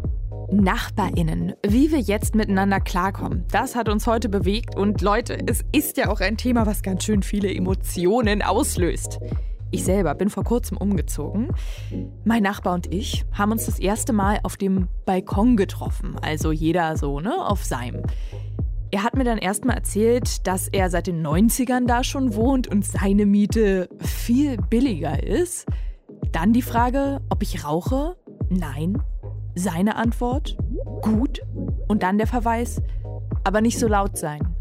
Nachbarinnen, 0.51 1.53
wie 1.65 1.91
wir 1.91 1.99
jetzt 1.99 2.36
miteinander 2.36 2.79
klarkommen, 2.79 3.45
das 3.51 3.75
hat 3.75 3.89
uns 3.89 4.08
heute 4.08 4.29
bewegt 4.29 4.75
und 4.75 5.01
Leute, 5.01 5.38
es 5.47 5.63
ist 5.71 5.97
ja 5.97 6.10
auch 6.10 6.19
ein 6.19 6.38
Thema, 6.38 6.65
was 6.65 6.84
ganz 6.84 7.03
schön 7.03 7.23
viele 7.23 7.53
Emotionen 7.53 8.41
auslöst. 8.41 9.19
Ich 9.71 9.84
selber 9.84 10.15
bin 10.15 10.29
vor 10.29 10.43
kurzem 10.43 10.77
umgezogen. 10.77 11.49
Mein 12.23 12.43
Nachbar 12.43 12.75
und 12.75 12.93
ich 12.93 13.25
haben 13.31 13.51
uns 13.51 13.65
das 13.65 13.79
erste 13.79 14.13
Mal 14.13 14.39
auf 14.43 14.58
dem 14.58 14.88
Balkon 15.05 15.58
getroffen, 15.58 16.15
also 16.21 16.51
jeder 16.51 16.95
so, 16.97 17.19
ne, 17.19 17.45
auf 17.45 17.65
seinem. 17.65 18.03
Er 18.91 19.03
hat 19.03 19.17
mir 19.17 19.25
dann 19.25 19.38
erstmal 19.38 19.75
erzählt, 19.75 20.47
dass 20.47 20.67
er 20.69 20.89
seit 20.89 21.08
den 21.08 21.25
90ern 21.25 21.88
da 21.88 22.03
schon 22.03 22.36
wohnt 22.36 22.67
und 22.67 22.86
seine 22.86 23.25
Miete 23.25 23.89
viel 23.99 24.58
billiger 24.58 25.21
ist. 25.23 25.65
Dann 26.31 26.53
die 26.53 26.62
Frage, 26.62 27.19
ob 27.29 27.41
ich 27.41 27.65
rauche? 27.65 28.15
Nein. 28.49 29.01
Seine 29.56 29.96
Antwort? 29.96 30.58
Gut. 31.02 31.41
Und 31.88 32.04
dann 32.04 32.18
der 32.18 32.28
Verweis, 32.28 32.82
aber 33.44 33.62
nicht 33.62 33.80
so 33.80 33.88
laut 33.88 34.18
sein. 34.18 34.56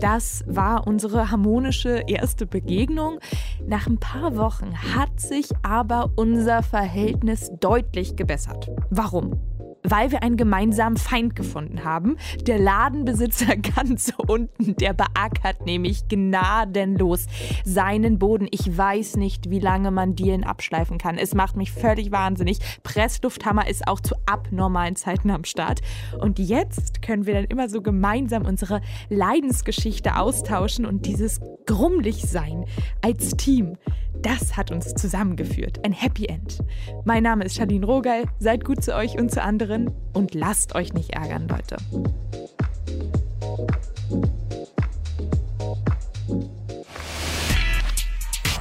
Das 0.00 0.44
war 0.46 0.86
unsere 0.86 1.30
harmonische 1.30 2.02
erste 2.06 2.46
Begegnung. 2.46 3.18
Nach 3.66 3.86
ein 3.86 3.98
paar 3.98 4.36
Wochen 4.36 4.72
hat 4.94 5.20
sich 5.20 5.48
aber 5.62 6.10
unser 6.16 6.62
Verhältnis 6.62 7.52
deutlich 7.60 8.16
gebessert. 8.16 8.70
Warum? 8.88 9.38
Weil 9.82 10.10
wir 10.10 10.22
einen 10.22 10.36
gemeinsamen 10.36 10.96
Feind 10.96 11.34
gefunden 11.34 11.84
haben. 11.84 12.16
Der 12.46 12.58
Ladenbesitzer 12.58 13.56
ganz 13.76 14.12
unten, 14.16 14.76
der 14.76 14.92
beackert 14.92 15.64
nämlich 15.64 16.08
gnadenlos 16.08 17.26
seinen 17.64 18.18
Boden. 18.18 18.48
Ich 18.50 18.76
weiß 18.76 19.16
nicht, 19.16 19.50
wie 19.50 19.58
lange 19.58 19.90
man 19.90 20.14
Dielen 20.14 20.44
abschleifen 20.44 20.98
kann. 20.98 21.18
Es 21.18 21.34
macht 21.34 21.56
mich 21.56 21.72
völlig 21.72 22.12
wahnsinnig. 22.12 22.58
Presslufthammer 22.82 23.68
ist 23.68 23.88
auch 23.88 24.00
zu 24.00 24.14
abnormalen 24.26 24.96
Zeiten 24.96 25.30
am 25.30 25.44
Start. 25.44 25.80
Und 26.18 26.38
jetzt 26.38 27.02
können 27.02 27.26
wir 27.26 27.34
dann 27.34 27.44
immer 27.44 27.68
so 27.68 27.82
gemeinsam 27.82 28.44
unsere 28.44 28.80
Leidensgeschichte 29.08 30.16
austauschen 30.16 30.84
und 30.86 31.06
dieses 31.06 31.40
Grummlichsein 31.66 32.64
als 33.02 33.30
Team. 33.36 33.76
Das 34.22 34.56
hat 34.56 34.70
uns 34.70 34.94
zusammengeführt. 34.94 35.82
Ein 35.84 35.92
Happy 35.92 36.26
End. 36.26 36.58
Mein 37.04 37.22
Name 37.22 37.44
ist 37.44 37.56
Charlene 37.56 37.86
Rogal. 37.86 38.24
Seid 38.38 38.64
gut 38.64 38.84
zu 38.84 38.94
euch 38.94 39.18
und 39.18 39.30
zu 39.30 39.42
anderen 39.42 39.69
und 40.12 40.34
lasst 40.34 40.74
euch 40.74 40.92
nicht 40.92 41.10
ärgern, 41.10 41.48
Leute. 41.48 41.76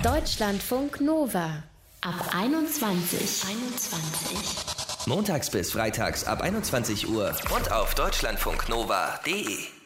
Deutschlandfunk 0.03 1.01
Nova. 1.01 1.63
Ab 2.01 2.33
21. 2.33 3.43
21. 3.49 5.07
Montags 5.07 5.49
bis 5.49 5.71
freitags 5.71 6.23
ab 6.23 6.41
21 6.41 7.09
Uhr 7.09 7.35
und 7.53 7.71
auf 7.71 7.95
deutschlandfunknova.de. 7.95 9.78